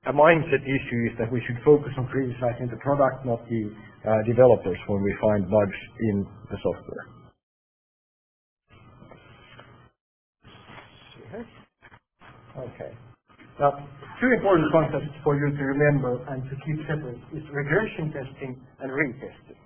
[0.07, 3.73] a mindset issue is that we should focus on criticizing the product, not the
[4.05, 7.05] uh, developers, when we find bugs in the software.
[12.55, 12.91] Okay.
[13.59, 13.71] Now,
[14.21, 18.91] two important concepts for you to remember and to keep separate is regression testing and
[18.91, 19.59] retesting.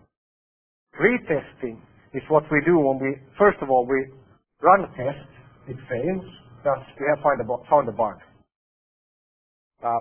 [0.97, 1.77] Retesting
[2.13, 4.07] is what we do when we, first of all, we
[4.61, 5.29] run a test,
[5.67, 6.25] it fails,
[6.63, 8.17] thus we have find a, found a bug.
[9.83, 9.99] Uh,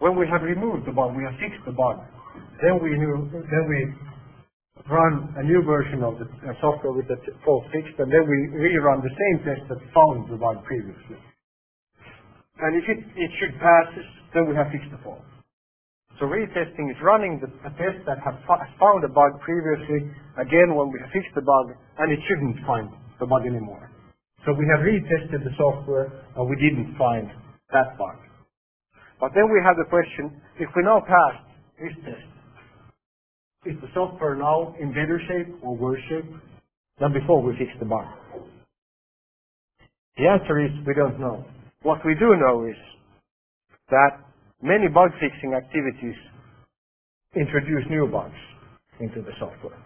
[0.00, 2.00] when we have removed the bug, we have fixed the bug,
[2.64, 3.78] then we, knew, then we
[4.88, 6.26] run a new version of the
[6.60, 10.40] software with the fault fixed, and then we rerun the same test that found the
[10.40, 11.20] bug previously.
[12.60, 13.88] And if it, it should pass,
[14.32, 15.24] then we have fixed the fault.
[16.18, 18.36] So retesting is running the, a test that has
[18.80, 22.88] found a bug previously, again when we have fixed the bug, and it shouldn't find
[23.20, 23.88] the bug anymore.
[24.44, 27.28] So we have retested the software, and we didn't find
[27.72, 28.29] that bug.
[29.20, 31.44] But then we have the question, if we now pass
[31.78, 32.26] this test,
[33.66, 36.32] is the software now in better shape or worse shape
[36.98, 38.06] than before we fixed the bug?
[40.16, 41.44] The answer is we don't know.
[41.82, 42.76] What we do know is
[43.90, 44.24] that
[44.62, 46.16] many bug fixing activities
[47.36, 48.40] introduce new bugs
[49.00, 49.78] into the software.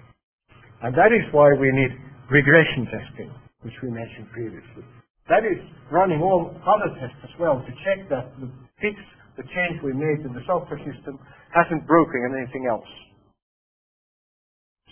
[0.83, 1.91] And that is why we need
[2.31, 3.31] regression testing,
[3.63, 4.85] which we mentioned previously.
[5.29, 5.59] That is
[5.91, 8.97] running all other tests as well to check that the fix,
[9.37, 11.19] the change we made in the software system
[11.55, 12.89] hasn't broken anything else.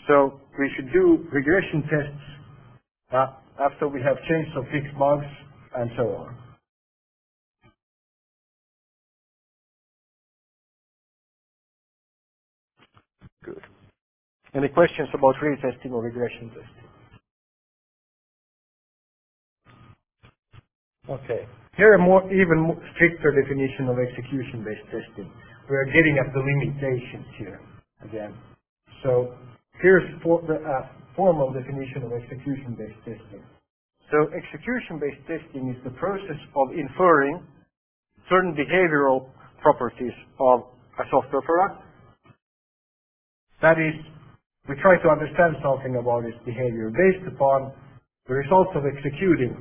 [0.09, 2.25] So we should do regression tests
[3.13, 3.27] uh,
[3.61, 5.27] after we have changed or fixed bugs
[5.77, 6.37] and so on.
[13.45, 13.63] Good.
[14.55, 17.01] Any questions about retesting or regression testing?
[21.11, 21.47] Okay.
[21.77, 25.31] Here a more, even more stricter definition of execution-based testing.
[25.71, 27.61] We are getting at the limitations here
[28.05, 28.35] again.
[29.03, 29.33] So
[29.83, 33.43] Here's for the uh, formal definition of execution-based testing.
[34.15, 37.43] So execution-based testing is the process of inferring
[38.31, 39.27] certain behavioral
[39.61, 40.71] properties of
[41.01, 41.83] a software product.
[43.61, 43.99] That is,
[44.69, 47.73] we try to understand something about its behavior based upon
[48.29, 49.57] the results of executing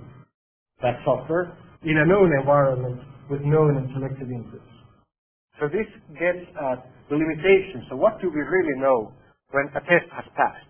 [0.84, 4.72] that software in a known environment with known and selected inputs.
[5.60, 7.86] So this gets at the limitations.
[7.90, 9.14] So what do we really know
[9.52, 10.70] when a test has passed?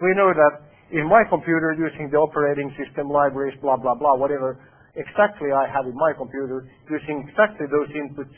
[0.00, 4.58] We know that in my computer using the operating system, libraries, blah, blah, blah, whatever
[4.96, 8.34] exactly I have in my computer, using exactly those inputs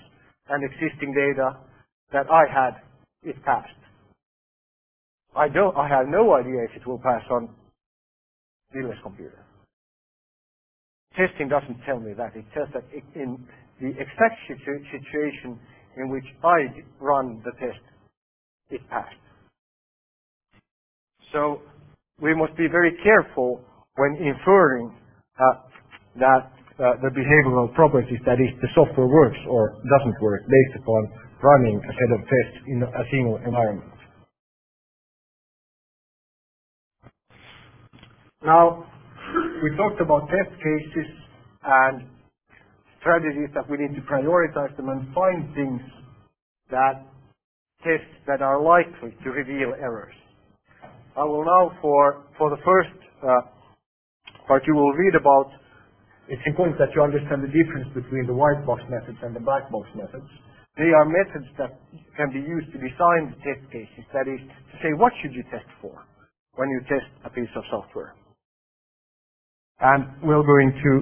[0.49, 1.59] and existing data
[2.12, 2.83] that I had,
[3.22, 3.72] it passed.
[5.37, 7.49] I don't, I have no idea if it will pass on
[8.72, 9.44] Ville's computer.
[11.17, 12.37] Testing doesn't tell me that.
[12.37, 12.85] It tells that
[13.17, 13.39] in
[13.81, 15.59] the exact situ- situation
[15.97, 16.69] in which I
[17.01, 17.81] run the test,
[18.71, 19.17] it passed.
[21.33, 21.62] So
[22.23, 23.61] we must be very careful
[23.97, 24.95] when inferring
[25.41, 25.45] uh,
[26.21, 31.09] that uh, the behavioral properties, that is, the software works or doesn't work based upon
[31.43, 33.93] running a set of tests in a single environment.
[38.45, 38.87] Now,
[39.65, 41.09] we talked about test cases
[41.65, 42.05] and
[43.01, 45.81] strategies that we need to prioritize them and find things
[46.69, 47.01] that
[47.81, 50.12] tests that are likely to reveal errors.
[51.17, 52.93] I will now, for, for the first
[53.25, 53.49] uh,
[54.47, 55.49] part, you will read about,
[56.29, 59.73] it's important that you understand the difference between the white box methods and the black
[59.73, 60.29] box methods.
[60.77, 61.81] They are methods that
[62.21, 65.45] can be used to design the test cases, that is, to say what should you
[65.49, 66.05] test for
[66.61, 68.12] when you test a piece of software.
[69.81, 70.93] And we're going to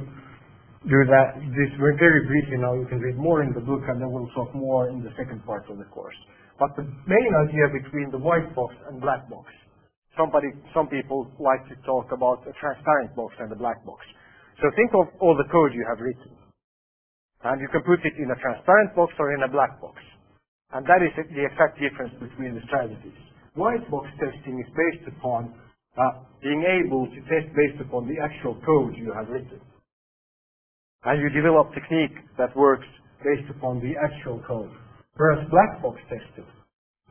[0.88, 2.74] do that this very briefly now.
[2.74, 5.44] You can read more in the book and then we'll talk more in the second
[5.44, 6.16] part of the course.
[6.58, 9.50] But the main idea between the white box and black box,
[10.16, 14.00] somebody, some people like to talk about a transparent box and a black box.
[14.60, 16.32] So think of all the code you have written.
[17.44, 19.98] And you can put it in a transparent box or in a black box.
[20.72, 23.18] And that is the exact difference between the strategies.
[23.54, 25.52] White box testing is based upon
[25.98, 29.60] uh, being able to test based upon the actual code you have written.
[31.04, 32.86] And you develop technique that works
[33.24, 34.70] based upon the actual code.
[35.16, 36.48] Whereas black box testing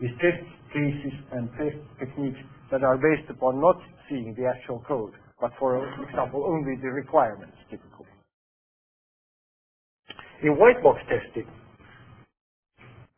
[0.02, 2.40] is test cases and test techniques
[2.72, 3.78] that are based upon not
[4.10, 8.08] seeing the actual code, but for example only the requirements typically.
[10.42, 11.46] In white box testing,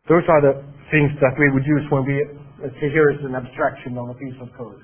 [0.10, 0.60] those are the
[0.92, 2.20] things that we would use when we,
[2.62, 4.82] let's say here is an abstraction on a piece of code.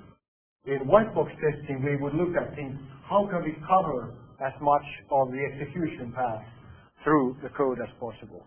[0.69, 2.77] In white box testing, we would look at things,
[3.09, 6.45] how can we cover as much of the execution path
[7.03, 8.45] through the code as possible.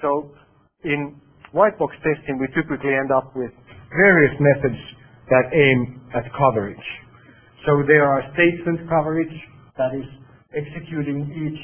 [0.00, 0.30] So
[0.84, 3.50] in white box testing, we typically end up with
[3.90, 4.78] various methods
[5.28, 6.86] that aim at coverage.
[7.66, 9.34] So there are statement coverage,
[9.76, 10.06] that is
[10.54, 11.60] executing each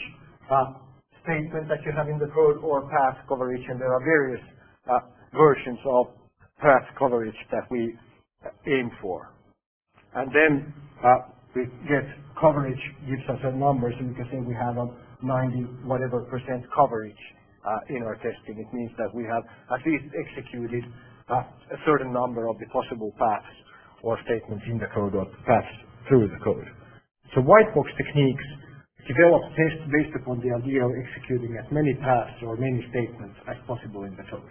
[0.51, 0.83] uh,
[1.23, 4.43] statement that you have in the code or path coverage, and there are various
[4.91, 4.99] uh,
[5.33, 6.07] versions of
[6.59, 7.95] path coverage that we
[8.67, 9.31] aim for.
[10.15, 12.05] And then uh, we get
[12.41, 14.89] coverage gives us a number, so we can say we have a
[15.23, 17.19] 90 whatever percent coverage
[17.67, 18.59] uh, in our testing.
[18.59, 20.85] It means that we have at least executed
[21.31, 23.55] uh, a certain number of the possible paths
[24.03, 25.75] or statements in the code or paths
[26.09, 26.67] through the code.
[27.35, 28.45] So white box techniques
[29.09, 33.57] develop tests based upon the idea of executing as many paths or many statements as
[33.67, 34.51] possible in the code.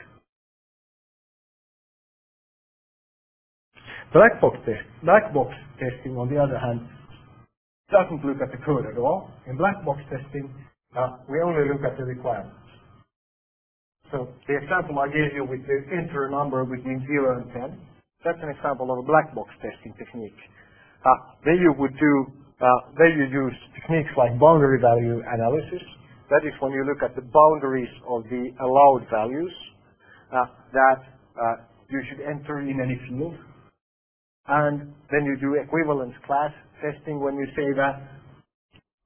[4.11, 6.83] Black box test, black box testing, on the other hand,
[7.87, 9.31] doesn't look at the code at all.
[9.47, 10.51] In black box testing,
[10.99, 12.59] uh, we only look at the requirements.
[14.11, 17.79] So the example I gave you with the enter a number between 0 and 10,
[18.27, 20.35] that's an example of a black box testing technique.
[21.07, 22.13] Uh, you would do,
[22.59, 25.83] uh, you use techniques like boundary value analysis.
[26.27, 29.55] That is when you look at the boundaries of the allowed values
[30.35, 30.99] uh, that
[31.39, 33.39] uh, you should enter in any field.
[34.51, 36.51] And then you do equivalence class
[36.83, 38.03] testing when you say that,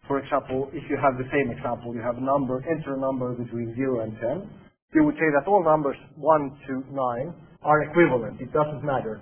[0.08, 3.34] for example, if you have the same example, you have a number, enter a number
[3.34, 4.50] between 0 and 10,
[4.96, 8.42] you would say that all numbers 1 to 9 are equivalent.
[8.42, 9.22] It doesn't matter.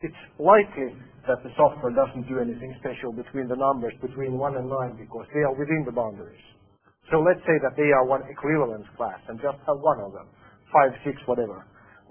[0.00, 0.96] It's likely
[1.28, 5.26] that the software doesn't do anything special between the numbers between 1 and 9 because
[5.34, 6.42] they are within the boundaries.
[7.12, 10.28] So let's say that they are one equivalence class and just have one of them,
[10.72, 11.66] 5, 6, whatever.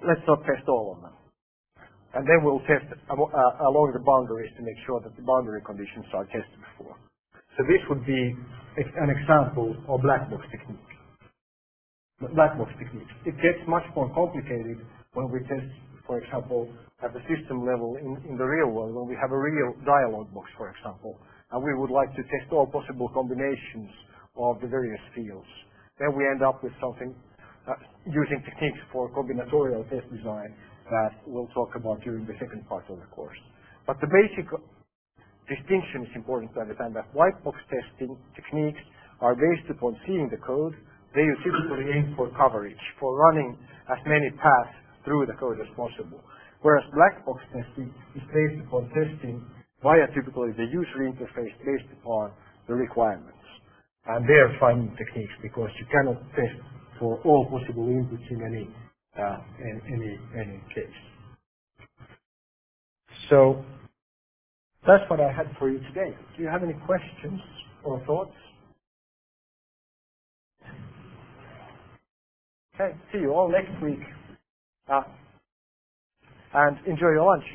[0.05, 1.13] Let's not test all of them
[2.13, 3.15] and then we'll test uh,
[3.69, 6.95] along the boundaries to make sure that the boundary conditions are tested before.
[7.57, 8.35] So this would be
[8.77, 10.93] an example of black box technique.
[12.33, 13.09] Black box technique.
[13.25, 14.81] It gets much more complicated
[15.13, 15.69] when we test
[16.05, 16.67] for example,
[17.03, 20.27] at the system level in, in the real world, when we have a real dialog
[20.33, 21.17] box, for example,
[21.51, 23.89] and we would like to test all possible combinations
[24.35, 25.47] of the various fields.
[25.99, 27.15] Then we end up with something
[27.67, 27.73] uh,
[28.07, 30.51] using techniques for combinatorial test design
[30.93, 33.37] that we'll talk about during the second part of the course.
[33.89, 34.45] But the basic
[35.49, 38.79] distinction is important to understand that white box testing techniques
[39.19, 40.77] are based upon seeing the code.
[41.17, 43.57] They typically aim for coverage, for running
[43.89, 44.75] as many paths
[45.05, 46.21] through the code as possible.
[46.61, 49.43] Whereas black box testing is based upon testing
[49.83, 52.31] via typically the user interface based upon
[52.67, 53.43] the requirements.
[54.07, 56.59] And they are finding techniques because you cannot test
[56.99, 58.69] for all possible inputs in any
[59.19, 60.95] uh, in any any case.
[63.29, 63.63] So
[64.87, 66.15] that's what I had for you today.
[66.37, 67.41] Do you have any questions
[67.83, 68.33] or thoughts?
[72.75, 73.99] Okay, see you all next week.
[74.91, 75.03] Uh,
[76.53, 77.45] and enjoy your lunch.